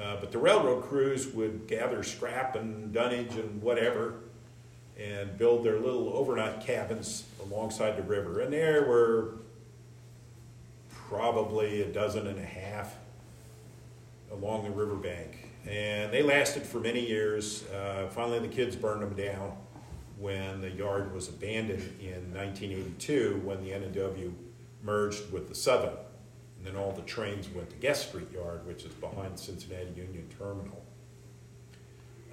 [0.00, 4.14] Uh, but the railroad crews would gather scrap and dunnage and whatever
[4.98, 8.40] and build their little overnight cabins alongside the river.
[8.40, 9.34] And there were
[10.90, 12.96] probably a dozen and a half
[14.32, 15.50] along the riverbank.
[15.66, 17.64] And they lasted for many years.
[17.68, 19.56] Uh, finally, the kids burned them down
[20.18, 24.32] when the yard was abandoned in 1982 when the N&W
[24.82, 25.94] merged with the Southern.
[26.64, 30.26] And then all the trains went to Gest Street Yard, which is behind Cincinnati Union
[30.38, 30.82] Terminal.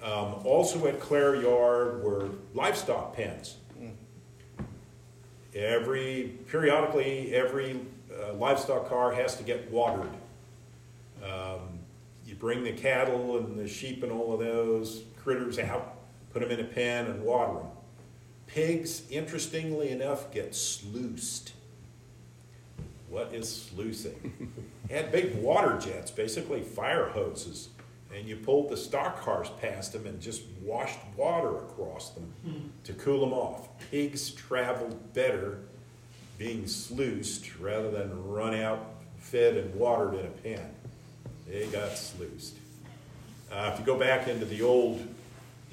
[0.02, 3.56] Um, also at Clare Yard were livestock pens.
[5.54, 7.78] Every periodically, every
[8.10, 10.10] uh, livestock car has to get watered.
[11.22, 11.78] Um,
[12.24, 15.96] you bring the cattle and the sheep and all of those critters out,
[16.32, 17.66] put them in a pen and water them.
[18.46, 21.52] Pigs, interestingly enough, get sluiced.
[23.12, 24.54] What is sluicing?
[24.90, 27.68] had big water jets, basically fire hoses,
[28.14, 32.94] and you pulled the stock cars past them and just washed water across them to
[32.94, 33.68] cool them off.
[33.90, 35.58] Pigs traveled better
[36.38, 40.70] being sluiced rather than run out, fed, and watered in a pen.
[41.46, 42.56] They got sluiced.
[43.52, 45.06] Uh, if you go back into the old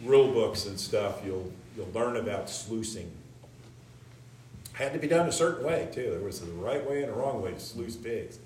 [0.03, 3.09] rule books and stuff, you'll you'll learn about sluicing.
[4.79, 6.09] Had to be done a certain way too.
[6.09, 8.39] There was the right way and a wrong way to sluice pigs.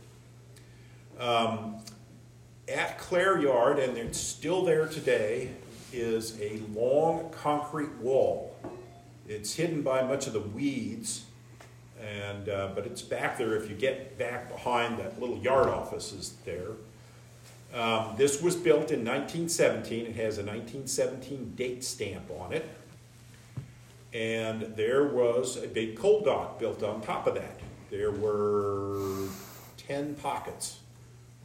[1.19, 1.75] Um,
[2.67, 5.51] at Clare Yard, and it's still there today,
[5.91, 8.55] is a long concrete wall.
[9.27, 11.25] It's hidden by much of the weeds,
[12.01, 13.55] and uh, but it's back there.
[13.55, 16.71] If you get back behind that little yard office is there.
[17.79, 20.07] Um, this was built in 1917.
[20.07, 22.67] It has a 1917 date stamp on it.
[24.13, 27.59] And there was a big coal dock built on top of that.
[27.89, 29.27] There were
[29.77, 30.79] 10 pockets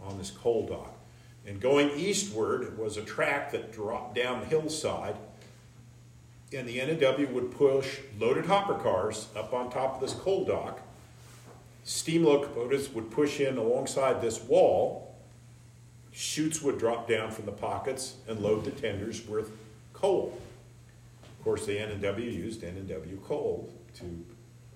[0.02, 0.94] on this coal dock.
[1.46, 5.16] And going eastward was a track that dropped down the hillside.
[6.52, 10.80] And the N&W would push loaded hopper cars up on top of this coal dock.
[11.84, 15.14] Steam locomotives would push in alongside this wall.
[16.12, 19.52] Chutes would drop down from the pockets and load the tenders with
[19.94, 20.38] coal.
[21.38, 24.26] Of course, the N&W used N&W coal to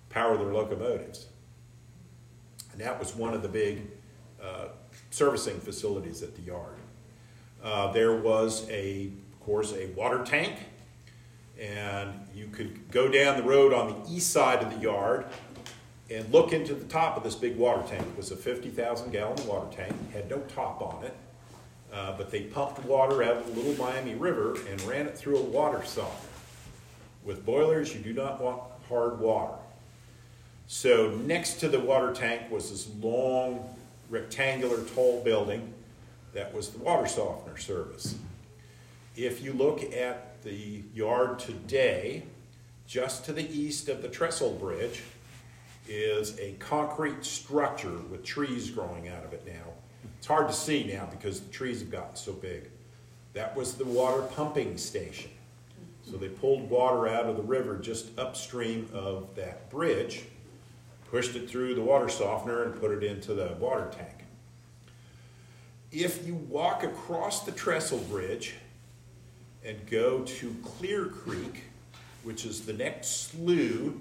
[0.08, 1.26] power their locomotives.
[2.72, 3.82] And that was one of the big
[4.42, 4.68] uh,
[5.10, 6.76] servicing facilities at the yard.
[7.62, 10.54] Uh, there was a, of course, a water tank,
[11.60, 15.26] and you could go down the road on the east side of the yard
[16.10, 18.02] and look into the top of this big water tank.
[18.02, 21.16] It was a 50,000 gallon water tank, had no top on it,
[21.92, 25.38] uh, but they pumped water out of the Little Miami River and ran it through
[25.38, 26.31] a water softener.
[27.24, 29.54] With boilers, you do not want hard water.
[30.66, 33.68] So next to the water tank was this long,
[34.08, 35.72] rectangular, tall building
[36.32, 38.16] that was the water softener service.
[39.16, 42.24] If you look at the yard today,
[42.86, 45.02] just to the east of the trestle bridge
[45.88, 49.72] is a concrete structure with trees growing out of it now.
[50.18, 52.70] It's hard to see now because the trees have gotten so big.
[53.34, 55.31] That was the water pumping station.
[56.04, 60.24] So they pulled water out of the river just upstream of that bridge,
[61.10, 64.24] pushed it through the water softener, and put it into the water tank.
[65.90, 68.54] If you walk across the trestle bridge
[69.64, 71.64] and go to Clear Creek,
[72.24, 73.92] which is the next slough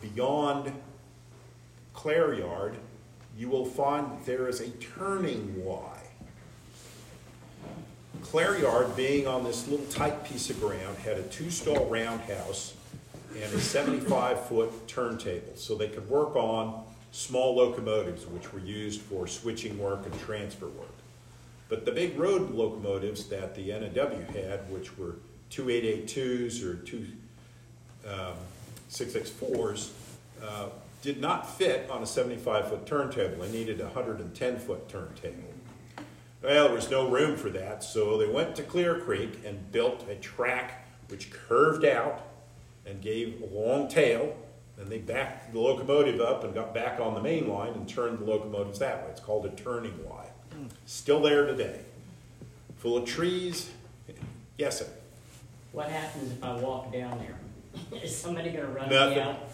[0.00, 0.72] beyond
[1.92, 2.76] Clare Yard,
[3.36, 6.05] you will find that there is a turning Y.
[8.30, 12.74] Clare Yard, being on this little tight piece of ground, had a two-stall roundhouse
[13.34, 19.28] and a 75-foot turntable, so they could work on small locomotives, which were used for
[19.28, 20.88] switching work and transfer work.
[21.68, 25.16] But the big road locomotives that the N&W had, which were
[25.50, 27.06] 2882s or two
[28.08, 28.34] um,
[28.90, 29.90] 664s,
[30.42, 30.68] uh,
[31.00, 33.44] did not fit on a 75-foot turntable.
[33.44, 35.55] They needed a 110-foot turntable.
[36.42, 40.08] Well, there was no room for that, so they went to Clear Creek and built
[40.08, 42.22] a track which curved out
[42.84, 44.36] and gave a long tail
[44.76, 48.18] Then they backed the locomotive up and got back on the main line and turned
[48.18, 49.10] the locomotives that way.
[49.10, 50.26] It's called a turning Y.
[50.84, 51.80] Still there today.
[52.76, 53.70] Full of trees.
[54.58, 54.86] Yes, sir.
[55.72, 57.38] What happens if I walk down there?
[58.02, 59.16] Is somebody gonna run Nothing.
[59.16, 59.48] me out?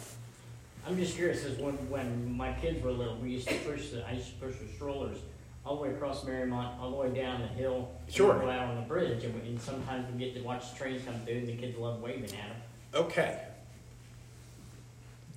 [0.87, 4.05] I'm just curious, cause when, when my kids were little, we used to push the,
[4.07, 5.19] I used to push the strollers
[5.65, 7.91] all the way across Mariemont, all the way down the hill.
[8.07, 8.39] and Sure.
[8.39, 11.03] Go out on the bridge, and, we- and sometimes we get to watch the trains
[11.05, 12.57] come through, and the kids love waving at them.
[12.95, 13.43] Okay.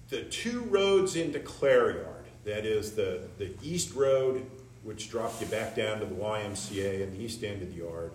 [0.09, 4.45] The two roads into Clare Yard, that is the, the east road,
[4.84, 8.11] which dropped you back down to the YMCA and the east end of the yard,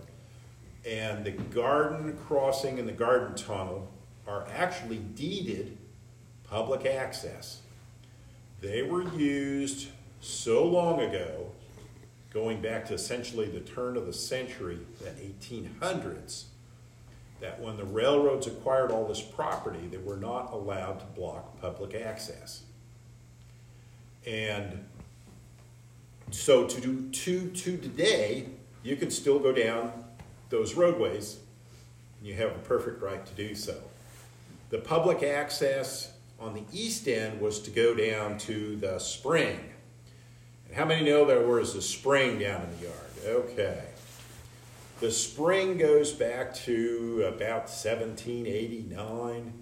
[0.87, 3.89] and the garden crossing and the garden tunnel
[4.27, 5.77] are actually deeded
[6.45, 7.61] public access.
[8.61, 9.89] They were used
[10.21, 11.50] so long ago,
[12.33, 16.45] going back to essentially the turn of the century, the 1800s,
[17.41, 21.95] that when the railroads acquired all this property, they were not allowed to block public
[21.95, 22.63] access.
[24.27, 24.85] And
[26.31, 28.47] so to do to to today,
[28.83, 29.93] you can still go down
[30.51, 31.39] those roadways,
[32.19, 33.81] and you have a perfect right to do so.
[34.69, 39.70] The public access on the east end was to go down to the spring.
[40.75, 42.97] How many know there was a spring down in the yard?
[43.27, 43.83] Okay.
[45.01, 49.53] The spring goes back to about 1789,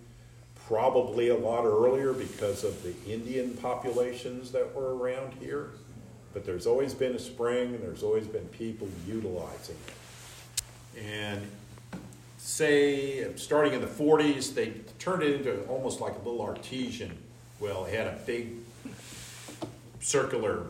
[0.66, 5.70] probably a lot earlier because of the Indian populations that were around here.
[6.34, 11.02] But there's always been a spring and there's always been people utilizing it.
[11.02, 11.46] And
[12.36, 17.16] say, starting in the 40s, they turned it into almost like a little artesian
[17.60, 17.86] well.
[17.86, 18.54] It had a big
[20.00, 20.66] circular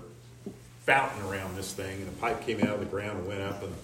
[0.88, 3.62] fountain around this thing, and a pipe came out of the ground and went up,
[3.62, 3.74] and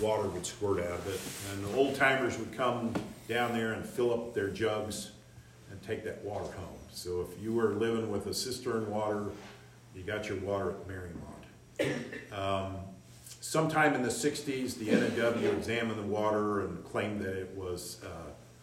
[0.00, 1.20] water would squirt out of it.
[1.52, 2.92] And the old timers would come
[3.28, 5.12] down there and fill up their jugs
[5.70, 6.78] and take that water home.
[6.90, 9.26] So if you were living with a cistern water,
[9.94, 12.32] you got your water at Mariemont.
[12.36, 12.78] Um,
[13.40, 18.08] sometime in the 60s, the NNW examined the water and claimed that it was uh,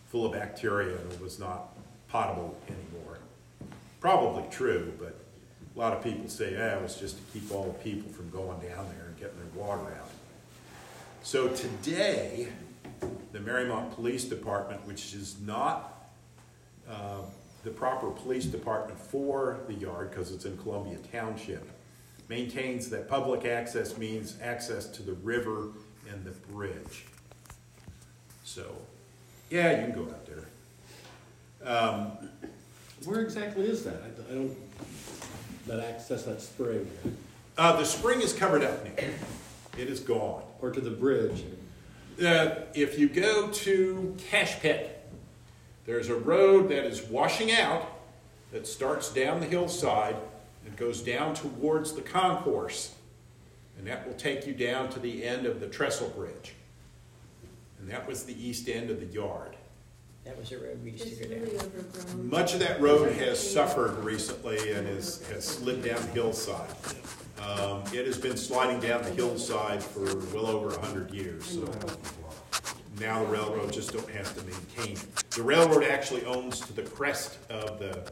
[0.08, 1.70] full of bacteria and it was not
[2.10, 3.20] potable anymore.
[4.02, 5.21] Probably true, but
[5.76, 8.30] a lot of people say, ah, it was just to keep all the people from
[8.30, 10.10] going down there and getting their water out.
[11.24, 12.50] So today,
[13.32, 16.10] the Mariemont Police Department, which is not
[16.90, 17.22] uh,
[17.64, 21.70] the proper police department for the yard because it's in Columbia Township,
[22.28, 25.70] maintains that public access means access to the river
[26.10, 27.06] and the bridge.
[28.44, 28.76] So,
[29.50, 30.48] yeah, you can go out there.
[31.64, 32.30] Um,
[33.06, 34.02] Where exactly is that?
[34.04, 34.58] I I don't,
[35.72, 36.90] that access, that spring,
[37.58, 38.92] uh, the spring is covered up now.
[39.78, 40.44] It is gone.
[40.62, 41.46] or to the bridge?
[42.24, 45.10] Uh, if you go to Cash Pit,
[45.86, 47.90] there's a road that is washing out
[48.52, 50.18] that starts down the hillside
[50.66, 52.94] and goes down towards the concourse.
[53.78, 56.54] And that will take you down to the end of the trestle bridge.
[57.80, 59.51] And that was the east end of the yard.
[60.24, 61.56] That was the road we used It's to go down.
[61.56, 62.30] overgrown.
[62.30, 66.70] Much of that road has suffered recently and has, has slid down the hillside.
[67.42, 71.68] Um, it has been sliding down the hillside for well over a hundred years, so
[73.00, 75.16] now the railroad just don't have to maintain it.
[75.32, 78.12] The railroad actually owns to the crest of the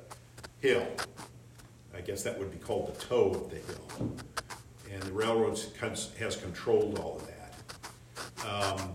[0.61, 0.87] hill.
[1.95, 4.17] I guess that would be called the toe of the hill.
[4.91, 8.47] And the railroad has controlled all of that.
[8.47, 8.93] Um,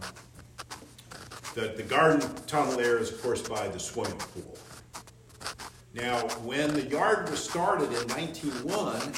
[1.55, 4.59] the, the garden tunnel there is, of course, by the swimming pool.
[5.95, 9.15] Now, when the yard was started in 1901,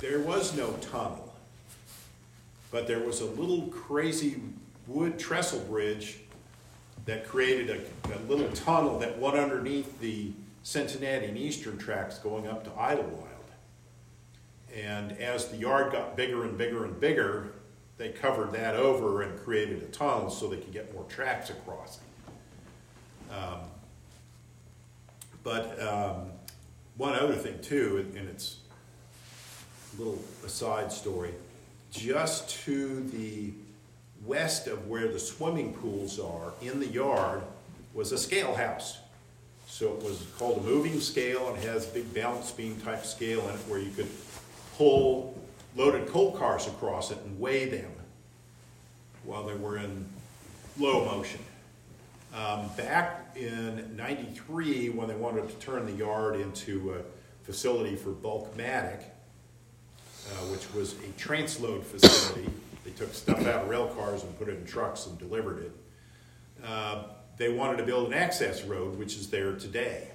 [0.00, 1.34] there was no tunnel.
[2.70, 4.42] But there was a little crazy
[4.86, 6.18] wood trestle bridge
[7.06, 10.32] that created a, a little tunnel that went underneath the
[10.62, 13.24] Cincinnati and Eastern tracks going up to Idlewild.
[14.76, 17.54] And as the yard got bigger and bigger and bigger,
[17.98, 21.98] they covered that over and created a tunnel so they could get more tracks across
[21.98, 23.34] it.
[23.34, 23.60] Um,
[25.42, 26.30] but um,
[26.96, 28.58] one other thing too, and it's
[29.94, 31.34] a little aside story,
[31.90, 33.52] just to the
[34.24, 37.42] west of where the swimming pools are in the yard
[37.94, 38.98] was a scale house.
[39.66, 43.40] So it was called a moving scale and has a big balance beam type scale
[43.48, 44.08] in it where you could
[44.76, 45.37] pull
[45.76, 47.90] loaded coal cars across it and weigh them
[49.24, 50.06] while they were in
[50.78, 51.40] low motion.
[52.34, 58.10] Um, back in 93, when they wanted to turn the yard into a facility for
[58.10, 62.50] Bulkmatic, uh, which was a transload facility,
[62.84, 65.72] they took stuff out of rail cars and put it in trucks and delivered it.
[66.64, 67.04] Uh,
[67.38, 70.10] they wanted to build an access road, which is there today.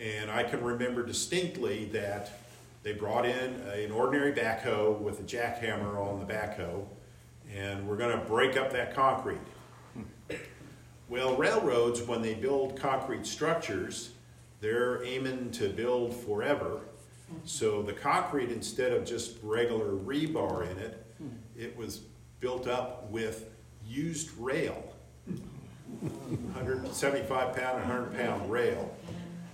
[0.00, 2.39] And I can remember distinctly that
[2.82, 6.84] they brought in an ordinary backhoe with a jackhammer on the backhoe,
[7.52, 9.40] and we're gonna break up that concrete.
[11.08, 14.12] Well, railroads, when they build concrete structures,
[14.60, 16.80] they're aiming to build forever.
[17.44, 21.04] So the concrete, instead of just regular rebar in it,
[21.56, 22.02] it was
[22.40, 23.50] built up with
[23.86, 24.94] used rail.
[26.54, 28.94] 175 pound and 100 pound rail.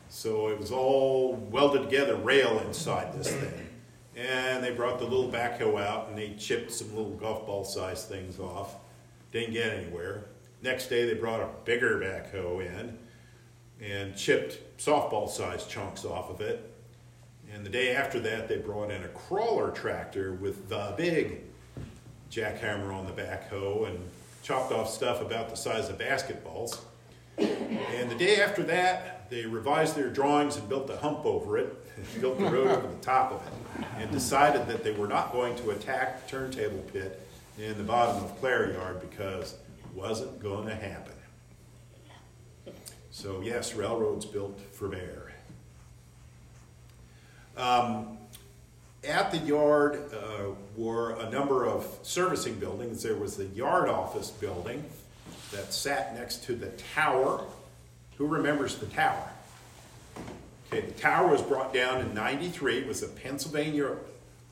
[0.09, 3.69] So it was all welded together rail inside this thing.
[4.17, 8.09] And they brought the little backhoe out and they chipped some little golf ball sized
[8.09, 8.77] things off.
[9.33, 10.25] Didn't get anywhere.
[10.63, 12.99] Next day they brought a bigger backhoe in
[13.81, 16.73] and chipped softball sized chunks off of it.
[17.53, 21.43] And the day after that they brought in a crawler tractor with the big
[22.31, 23.99] jackhammer on the backhoe and
[24.43, 26.79] chopped off stuff about the size of basketballs.
[27.39, 31.75] And the day after that, they revised their drawings and built a hump over it,
[32.21, 35.57] built the road over the top of it, and decided that they were not going
[35.57, 37.27] to attack the turntable pit
[37.59, 41.13] in the bottom of Clare Yard because it wasn't going to happen.
[43.11, 45.33] So yes, railroads built for bear.
[47.57, 48.19] Um,
[49.03, 53.03] at the yard uh, were a number of servicing buildings.
[53.03, 54.85] There was the yard office building
[55.53, 57.45] that sat next to the tower.
[58.19, 59.31] Who remembers the tower?
[60.69, 62.79] Okay, the tower was brought down in 93.
[62.79, 63.97] It was a Pennsylvania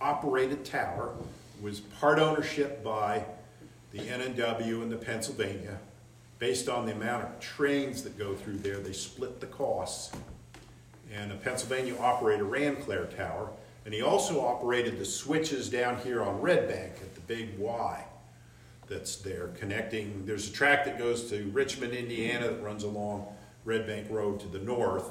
[0.01, 1.15] operated tower.
[1.59, 3.25] It was part ownership by
[3.93, 5.79] the NNW and the Pennsylvania.
[6.39, 10.15] Based on the amount of trains that go through there, they split the costs.
[11.13, 13.51] And a Pennsylvania operator ran Clare Tower.
[13.85, 18.05] And he also operated the switches down here on Red Bank at the big Y
[18.89, 20.27] that's there connecting.
[20.27, 23.27] There's a track that goes to Richmond, Indiana that runs along
[23.65, 25.11] Red Bank Road to the north.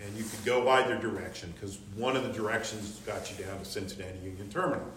[0.00, 3.64] And you could go either direction because one of the directions got you down to
[3.64, 4.90] Cincinnati Union Terminal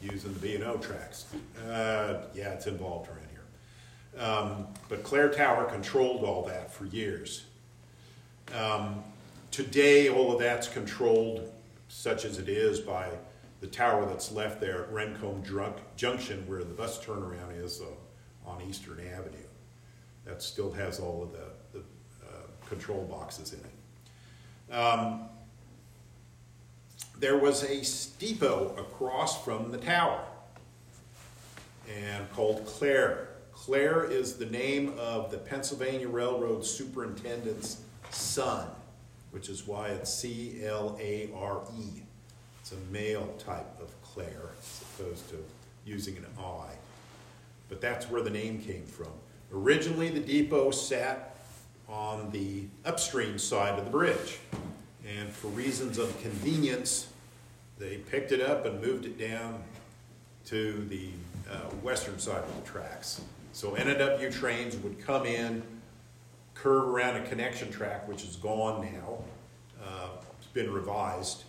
[0.00, 1.26] using the B&O tracks.
[1.64, 4.24] Uh, yeah, it's involved around here.
[4.24, 7.44] Um, but Clare Tower controlled all that for years.
[8.52, 9.02] Um,
[9.50, 11.52] today, all of that's controlled
[11.88, 13.10] such as it is by
[13.60, 15.44] the tower that's left there at Rendcomb
[15.96, 19.36] Junction where the bus turnaround is uh, on Eastern Avenue.
[20.24, 21.44] That still has all of the,
[22.72, 24.74] control boxes in it.
[24.74, 25.28] Um,
[27.18, 30.24] there was a depot across from the tower
[31.88, 33.28] and called Clare.
[33.52, 38.66] Clare is the name of the Pennsylvania Railroad superintendent's son
[39.32, 42.02] which is why it's C L A R E.
[42.60, 45.44] It's a male type of Claire as opposed to
[45.84, 46.68] using an I.
[47.68, 49.10] But that's where the name came from.
[49.52, 51.31] Originally, the depot sat
[51.92, 54.38] on the upstream side of the bridge.
[55.06, 57.08] And for reasons of convenience,
[57.78, 59.62] they picked it up and moved it down
[60.46, 61.10] to the
[61.50, 63.20] uh, western side of the tracks.
[63.52, 65.62] So NW trains would come in,
[66.54, 69.18] curve around a connection track, which is gone now,
[69.84, 71.44] uh, it's been revised,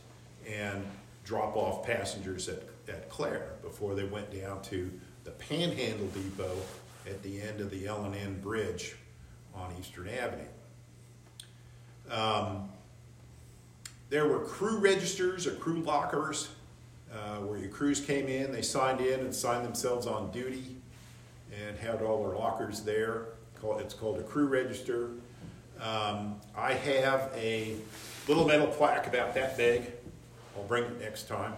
[0.48, 0.86] and
[1.24, 4.92] drop off passengers at, at Clare before they went down to
[5.24, 6.58] the Panhandle Depot
[7.06, 8.96] at the end of the L and N Bridge
[9.56, 10.44] on Eastern Avenue.
[12.10, 12.70] Um,
[14.10, 16.50] there were crew registers or crew lockers
[17.12, 20.76] uh, where your crews came in, they signed in and signed themselves on duty
[21.68, 23.26] and had all their lockers there.
[23.80, 25.12] It's called a crew register.
[25.80, 27.76] Um, I have a
[28.28, 29.92] little metal plaque about that big.
[30.56, 31.54] I'll bring it next time.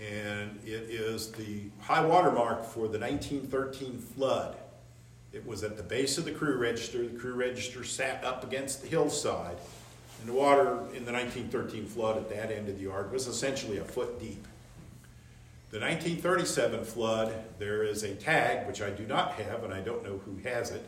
[0.00, 4.56] And it is the high water mark for the 1913 flood.
[5.32, 7.06] It was at the base of the crew register.
[7.06, 9.56] The crew register sat up against the hillside.
[10.20, 13.78] And the water in the 1913 flood at that end of the yard was essentially
[13.78, 14.46] a foot deep.
[15.70, 20.02] The 1937 flood, there is a tag, which I do not have, and I don't
[20.02, 20.84] know who has it,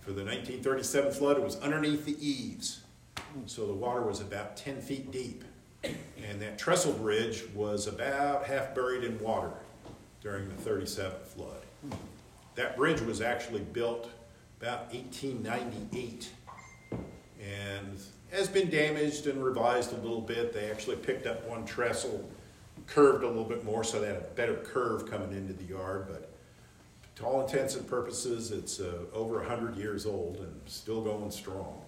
[0.00, 2.82] for the 1937 flood, it was underneath the eaves.
[3.46, 5.44] So the water was about 10 feet deep.
[5.82, 9.52] And that trestle bridge was about half buried in water
[10.20, 11.62] during the 37 flood.
[12.54, 14.10] That bridge was actually built
[14.60, 16.30] about 1898
[17.40, 20.52] and has been damaged and revised a little bit.
[20.52, 22.28] They actually picked up one trestle,
[22.86, 26.06] curved a little bit more so they had a better curve coming into the yard,
[26.08, 26.30] but
[27.16, 31.80] to all intents and purposes, it's uh, over 100 years old and still going strong.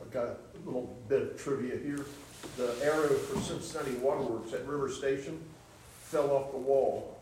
[0.00, 2.06] I've got a little bit of trivia here.
[2.56, 5.38] The arrow for Cincinnati Waterworks at River Station
[6.00, 7.17] fell off the wall.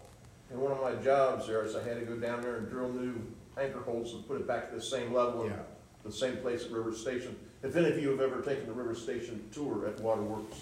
[0.50, 2.88] And one of my jobs there is I had to go down there and drill
[2.92, 3.14] new
[3.58, 5.42] anchor holes and put it back to the same level.
[5.42, 5.62] and Yeah.
[6.04, 7.34] the same place at River Station.
[7.64, 10.58] If any of you have ever taken the River Station tour at Waterworks,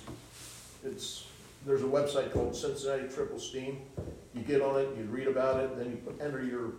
[0.83, 1.27] it's,
[1.67, 3.83] there's a website called Cincinnati Triple Steam.
[4.33, 6.73] You get on it, you read about it, then you put- enter your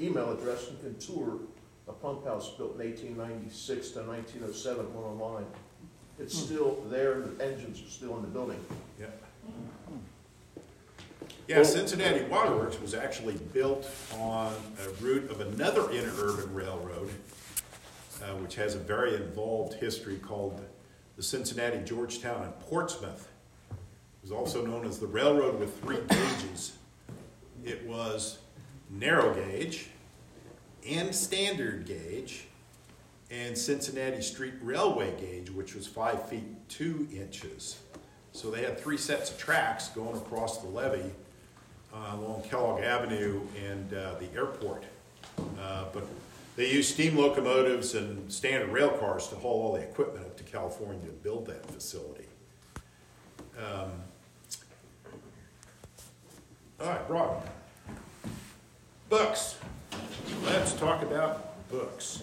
[0.00, 1.40] email address, and you can tour
[1.88, 5.46] a pump house built in eighteen ninety-six to nineteen oh seven, went online.
[6.18, 6.46] It's hmm.
[6.46, 8.58] still there, the engines are still in the building.
[8.98, 9.06] Yeah.
[11.48, 13.88] Yeah, Cincinnati Waterworks was actually built
[14.18, 14.52] on
[14.84, 17.08] a route of another interurban railroad,
[18.20, 20.60] uh, which has a very involved history called
[21.16, 23.28] the Cincinnati, Georgetown, and Portsmouth.
[23.70, 23.76] It
[24.22, 26.72] was also known as the railroad with three gauges.
[27.64, 28.38] It was
[28.90, 29.90] narrow gauge
[30.88, 32.48] and standard gauge
[33.30, 37.78] and Cincinnati Street Railway gauge, which was five feet two inches.
[38.32, 41.12] So they had three sets of tracks going across the levee
[42.14, 44.84] along Kellogg Avenue and uh, the airport.
[45.60, 46.06] Uh, but
[46.56, 50.44] they used steam locomotives and standard rail cars to haul all the equipment up to
[50.44, 52.24] California to build that facility.
[53.58, 53.90] Um,
[56.80, 57.46] all right, Rob.
[59.08, 59.58] Books.
[60.44, 62.22] Let's talk about books.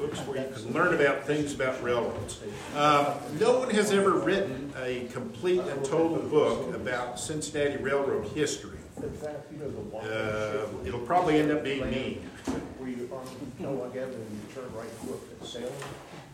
[0.00, 2.40] Books where you can learn about things about railroads.
[2.74, 8.78] Uh, no one has ever written a complete and total book about Cincinnati Railroad history.
[8.98, 12.18] Uh, it'll probably end up being me.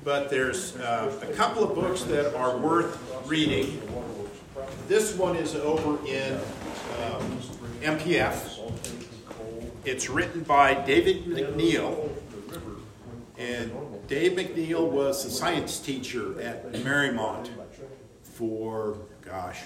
[0.04, 2.96] But there's uh, a couple of books that are worth
[3.26, 3.82] reading.
[4.86, 6.34] This one is over in
[7.02, 7.40] um,
[7.80, 8.72] MPF.
[9.84, 12.10] It's written by David McNeil.
[13.38, 13.70] And
[14.08, 17.50] Dave McNeil was a science teacher at Mariemont
[18.22, 19.62] for, gosh,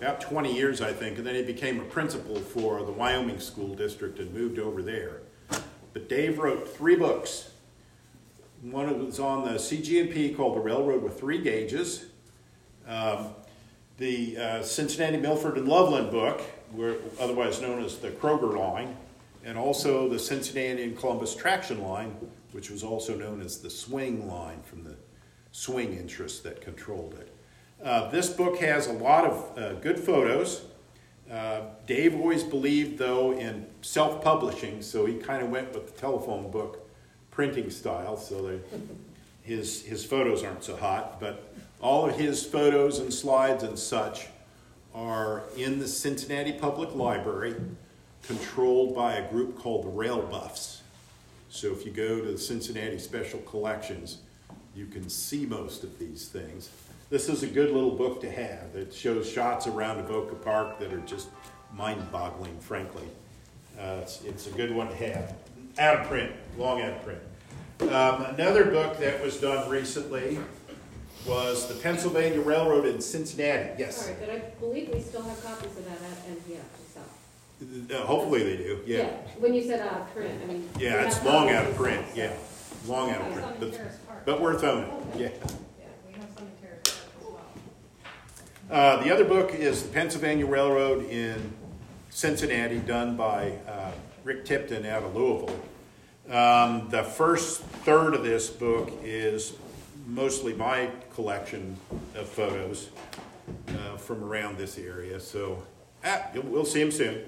[0.00, 3.74] about 20 years, I think, and then he became a principal for the Wyoming School
[3.74, 5.22] District and moved over there.
[5.92, 7.50] But Dave wrote three books.
[8.62, 12.06] One was on the CGNP called The Railroad with Three Gauges.
[12.86, 13.28] Um,
[13.98, 16.42] the uh, Cincinnati, Milford, and Loveland book,
[17.18, 18.96] otherwise known as the Kroger line,
[19.44, 22.14] and also the Cincinnati and Columbus traction line,
[22.56, 24.96] which was also known as the swing line from the
[25.52, 27.30] swing interest that controlled it.
[27.84, 30.62] Uh, this book has a lot of uh, good photos.
[31.30, 36.00] Uh, Dave always believed, though, in self publishing, so he kind of went with the
[36.00, 36.88] telephone book
[37.30, 38.60] printing style, so that
[39.42, 41.20] his, his photos aren't so hot.
[41.20, 41.52] But
[41.82, 44.28] all of his photos and slides and such
[44.94, 47.54] are in the Cincinnati Public Library,
[48.22, 50.80] controlled by a group called the Rail Buffs.
[51.48, 54.18] So if you go to the Cincinnati Special Collections,
[54.74, 56.70] you can see most of these things.
[57.08, 58.74] This is a good little book to have.
[58.74, 61.28] It shows shots around Avoca Park that are just
[61.72, 63.06] mind-boggling, frankly.
[63.78, 65.34] Uh, it's, it's a good one to have.
[65.78, 67.20] Out of print, long out of print.
[67.92, 70.38] Um, another book that was done recently
[71.26, 73.70] was the Pennsylvania Railroad in Cincinnati.
[73.78, 74.10] Yes.
[74.18, 76.85] But I believe we still have copies of that at NPF.
[77.60, 78.80] Uh, hopefully they do.
[78.86, 79.06] Yeah.
[79.38, 80.68] When you said out of print, I mean.
[80.76, 82.06] we Yeah, it's have long copies out of print.
[82.14, 82.32] Yeah,
[82.86, 83.60] long out of print.
[83.60, 84.90] But, but worth owning.
[85.16, 85.28] Yeah.
[85.28, 87.40] Yeah, we have some in Terrace Park as well.
[88.70, 91.52] Uh, the other book is the Pennsylvania Railroad in
[92.10, 93.92] Cincinnati, done by uh,
[94.22, 95.58] Rick Tipton out of Louisville.
[96.28, 99.54] Um, the first third of this book is
[100.06, 101.76] mostly my collection
[102.14, 102.90] of photos
[103.68, 105.18] uh, from around this area.
[105.20, 105.62] So
[106.04, 107.22] ah, you'll- we'll see him soon.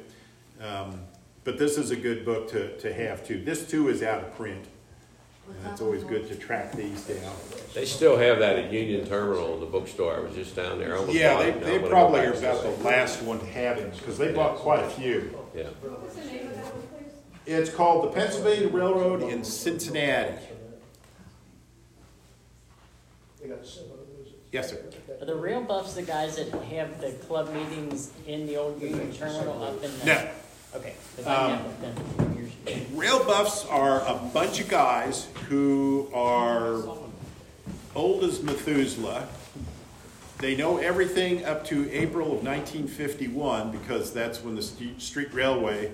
[0.61, 1.01] Um,
[1.45, 3.43] but this is a good book to, to have too.
[3.43, 4.67] This too is out of print.
[5.49, 7.33] And it's always good to track these down.
[7.73, 10.15] They still have that at Union Terminal in the bookstore.
[10.15, 10.97] I was just down there.
[10.97, 13.47] Almost Yeah, bought they, they I'm gonna go probably are about the last one to
[13.47, 15.39] have it, because they bought quite a few.
[15.57, 15.65] Yeah.
[15.81, 16.85] What's the name of that one.
[17.47, 20.37] It's called the Pennsylvania Railroad in Cincinnati.
[23.41, 24.35] They got seven of those.
[24.53, 24.85] Yes, sir.
[25.19, 29.13] Are the rail buffs the guys that have the club meetings in the old Union
[29.15, 30.05] Terminal up in the?
[30.05, 30.29] No,
[30.75, 30.95] Okay.
[31.25, 31.81] Um, met with
[32.17, 32.87] them years ago.
[32.95, 36.85] rail buffs are a bunch of guys who are
[37.95, 39.27] old as Methuselah.
[40.39, 45.93] They know everything up to April of 1951 because that's when the street railway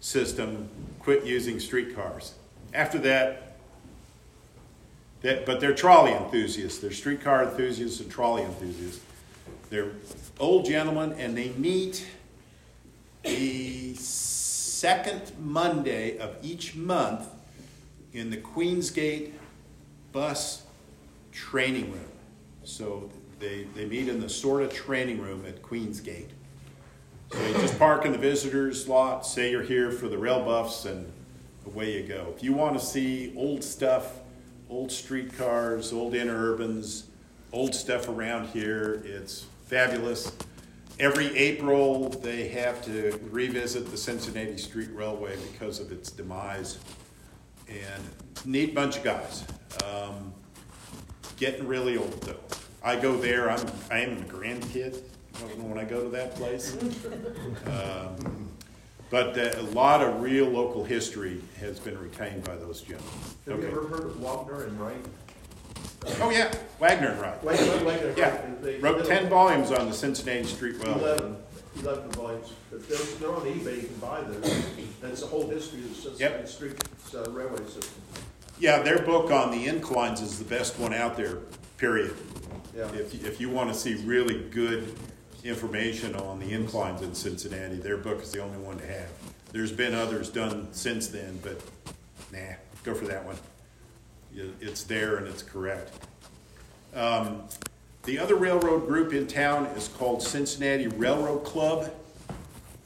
[0.00, 0.68] system
[0.98, 2.34] quit using streetcars.
[2.72, 3.56] After that,
[5.22, 6.78] that, but they're trolley enthusiasts.
[6.78, 9.00] They're streetcar enthusiasts and trolley enthusiasts.
[9.70, 9.92] They're
[10.40, 12.06] old gentlemen, and they meet
[13.24, 17.28] the second Monday of each month
[18.12, 19.32] in the Queensgate
[20.12, 20.62] bus
[21.32, 22.12] training room.
[22.62, 23.10] So
[23.40, 26.28] they, they meet in the sort of training room at Queensgate.
[27.32, 30.84] So you just park in the visitors lot, say you're here for the rail buffs,
[30.84, 31.10] and
[31.66, 32.32] away you go.
[32.36, 34.20] If you want to see old stuff,
[34.70, 37.04] old streetcars, old interurbans,
[37.52, 40.30] old stuff around here, it's fabulous.
[41.00, 46.78] Every April, they have to revisit the Cincinnati Street Railway because of its demise.
[47.68, 48.02] And
[48.44, 49.44] neat bunch of guys.
[49.84, 50.32] Um,
[51.36, 52.36] getting really old though.
[52.82, 53.50] I go there.
[53.50, 55.02] I'm I am a grandkid
[55.58, 56.76] when I go to that place.
[57.66, 58.48] Um,
[59.10, 63.12] but uh, a lot of real local history has been retained by those gentlemen.
[63.46, 65.04] Have you ever heard of Wagner and Wright?
[66.20, 67.42] Oh yeah, Wagner and Wright.
[67.44, 71.00] Wait, wait, wait, wait, Yeah, they- wrote ten volumes on the Cincinnati Street Railway.
[71.00, 71.36] Eleven,
[71.80, 74.52] eleven volumes, but they're, they're on eBay, you can buy those,
[75.02, 76.46] and it's the whole history of the Cincinnati.
[76.46, 76.84] Street
[77.14, 77.94] uh, Railway System.
[78.58, 81.38] Yeah, their book on the inclines is the best one out there.
[81.78, 82.14] Period.
[82.76, 82.88] Yeah.
[82.92, 84.94] If if you want to see really good
[85.42, 89.08] information on the inclines in Cincinnati, their book is the only one to have.
[89.52, 91.60] There's been others done since then, but
[92.32, 93.36] nah, go for that one.
[94.34, 95.92] It's there and it's correct.
[96.94, 97.42] Um,
[98.04, 101.90] the other railroad group in town is called Cincinnati Railroad Club.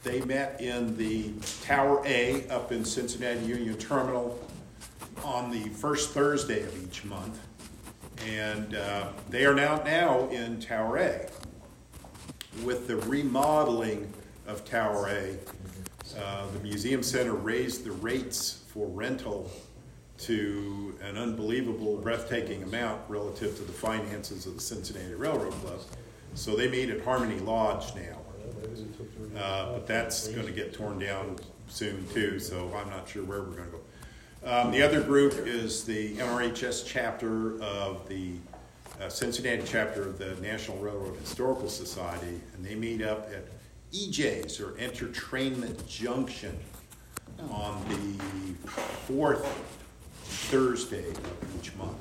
[0.03, 4.39] They met in the Tower A up in Cincinnati Union Terminal
[5.23, 7.39] on the first Thursday of each month.
[8.25, 11.29] And uh, they are now, now in Tower A.
[12.63, 14.11] With the remodeling
[14.47, 15.37] of Tower A,
[16.17, 19.49] uh, the Museum Center raised the rates for rental
[20.19, 25.79] to an unbelievable, breathtaking amount relative to the finances of the Cincinnati Railroad Club.
[26.33, 28.17] So they meet at Harmony Lodge now.
[29.37, 33.41] Uh, but that's going to get torn down soon too, so I'm not sure where
[33.41, 33.79] we're going to go.
[34.41, 38.33] Um, the other group is the NRHS chapter of the
[39.01, 43.45] uh, Cincinnati chapter of the National Railroad Historical Society, and they meet up at
[43.93, 46.57] EJ's or Entertainment Junction
[47.49, 48.69] on the
[49.07, 49.45] fourth
[50.29, 51.97] Thursday of each month.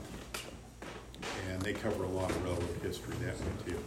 [1.51, 3.79] And they cover a lot of railroad history that way too.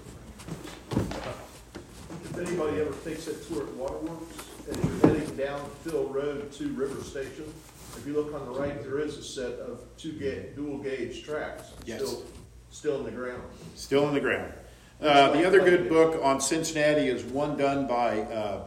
[2.23, 6.67] If anybody ever takes that tour at Waterworks, and you're heading down Phil Road to
[6.69, 7.53] River Station,
[7.97, 11.23] if you look on the right, there is a set of two ga, dual gauge
[11.23, 11.71] tracks.
[11.85, 11.99] Yes.
[12.01, 12.23] Still,
[12.71, 13.43] still in the ground.
[13.75, 14.53] Still in the ground.
[15.01, 18.65] Uh, the other good book on Cincinnati is one done by uh,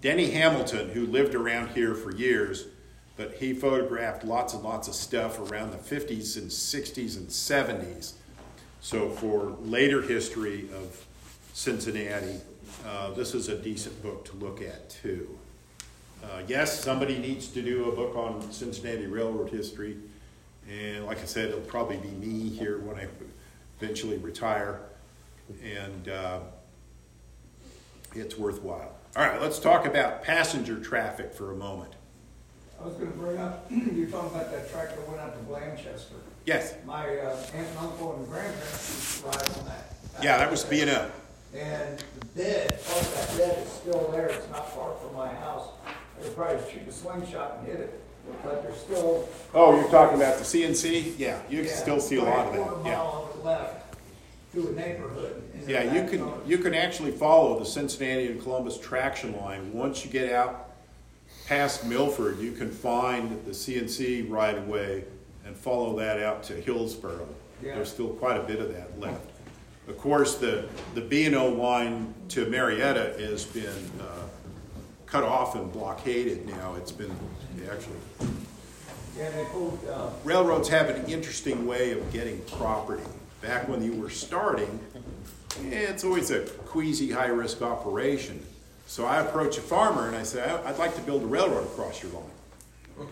[0.00, 2.66] Denny Hamilton, who lived around here for years,
[3.16, 8.12] but he photographed lots and lots of stuff around the 50s and 60s and 70s.
[8.80, 11.04] So, for later history of
[11.54, 12.40] Cincinnati,
[12.86, 15.38] uh, this is a decent book to look at too.
[16.22, 19.96] Uh, yes, somebody needs to do a book on Cincinnati Railroad history,
[20.70, 23.06] and like I said, it'll probably be me here when I
[23.80, 24.80] eventually retire,
[25.62, 26.40] and uh,
[28.14, 28.92] it's worthwhile.
[29.16, 31.95] All right, let's talk about passenger traffic for a moment.
[32.80, 36.14] I was gonna bring up, you're talking about that track that went out to Blanchester.
[36.44, 39.94] Yes, My uh, aunt and uncle and grandparents used to ride on that.
[40.22, 41.10] yeah, that was B and O.
[41.54, 45.28] And the bed, part of that bed is still there, it's not far from my
[45.28, 45.68] house.
[45.86, 48.00] I could probably shoot a slingshot and hit it,
[48.44, 49.28] but there's still.
[49.54, 51.18] Oh, you're talking about the CNC?
[51.18, 52.88] Yeah, you can Yeah, still see a lot of probably a quarter that.
[52.90, 52.96] Yeah.
[52.96, 53.82] mile the left
[54.54, 55.42] a neighborhood.
[55.66, 59.70] Yeah, you back can you can actually follow the Cincinnati and Columbus traction line.
[59.72, 60.65] Once you get out
[61.46, 65.04] past Milford, you can find the CNC right away
[65.44, 67.26] and follow that out to Hillsboro.
[67.62, 67.76] Yeah.
[67.76, 69.30] There's still quite a bit of that left.
[69.88, 74.26] Of course, the the B and O line to Marietta has been uh,
[75.06, 76.74] cut off and blockaded now.
[76.74, 77.14] It's been
[77.70, 77.96] actually
[79.16, 83.02] Yeah, they pulled, uh, railroads have an interesting way of getting property.
[83.40, 84.80] Back when you were starting,
[85.70, 88.44] eh, it's always a queasy, high-risk operation.
[88.86, 91.64] So I approach a farmer and I say, "I- I'd like to build a railroad
[91.64, 93.08] across your line.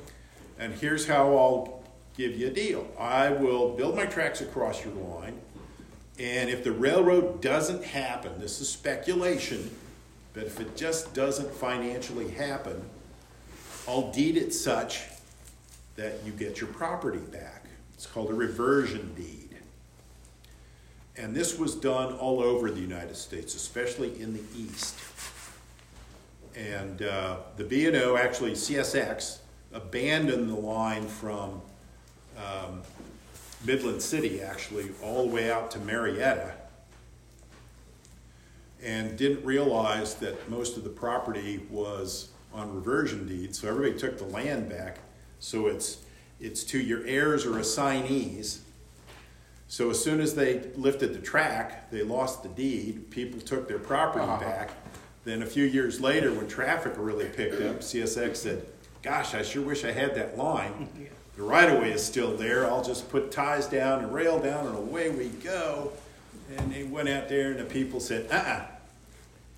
[0.59, 1.83] And here's how I'll
[2.16, 2.87] give you a deal.
[2.99, 5.41] I will build my tracks across your line,
[6.16, 9.77] and if the railroad doesn't happen, this is speculation,
[10.33, 12.89] but if it just doesn't financially happen,
[13.89, 15.03] I'll deed it such
[15.97, 17.66] that you get your property back.
[17.95, 19.57] It's called a reversion deed.
[21.16, 24.95] And this was done all over the United States, especially in the East.
[26.57, 29.39] And uh, the B&O, actually CSX,
[29.73, 31.61] abandoned the line from
[32.37, 32.83] um,
[33.65, 36.55] Midland City, actually, all the way out to Marietta,
[38.83, 44.19] and didn't realize that most of the property was on reversion deeds, so everybody took
[44.19, 44.99] the land back.
[45.41, 45.99] So it's,
[46.41, 48.61] it's to your heirs or assignees.
[49.67, 53.79] So as soon as they lifted the track, they lost the deed, people took their
[53.79, 54.71] property back.
[55.25, 58.66] Then a few years later, when traffic really picked up, CSX said,
[59.03, 60.91] gosh, I sure wish I had that line.
[61.37, 62.66] The right of way is still there.
[62.66, 65.93] I'll just put ties down and rail down and away we go.
[66.57, 68.66] And they went out there and the people said, uh uh-uh,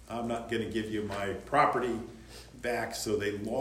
[0.09, 1.99] I'm not going to give you my property
[2.63, 2.95] back.
[2.95, 3.55] So they lost.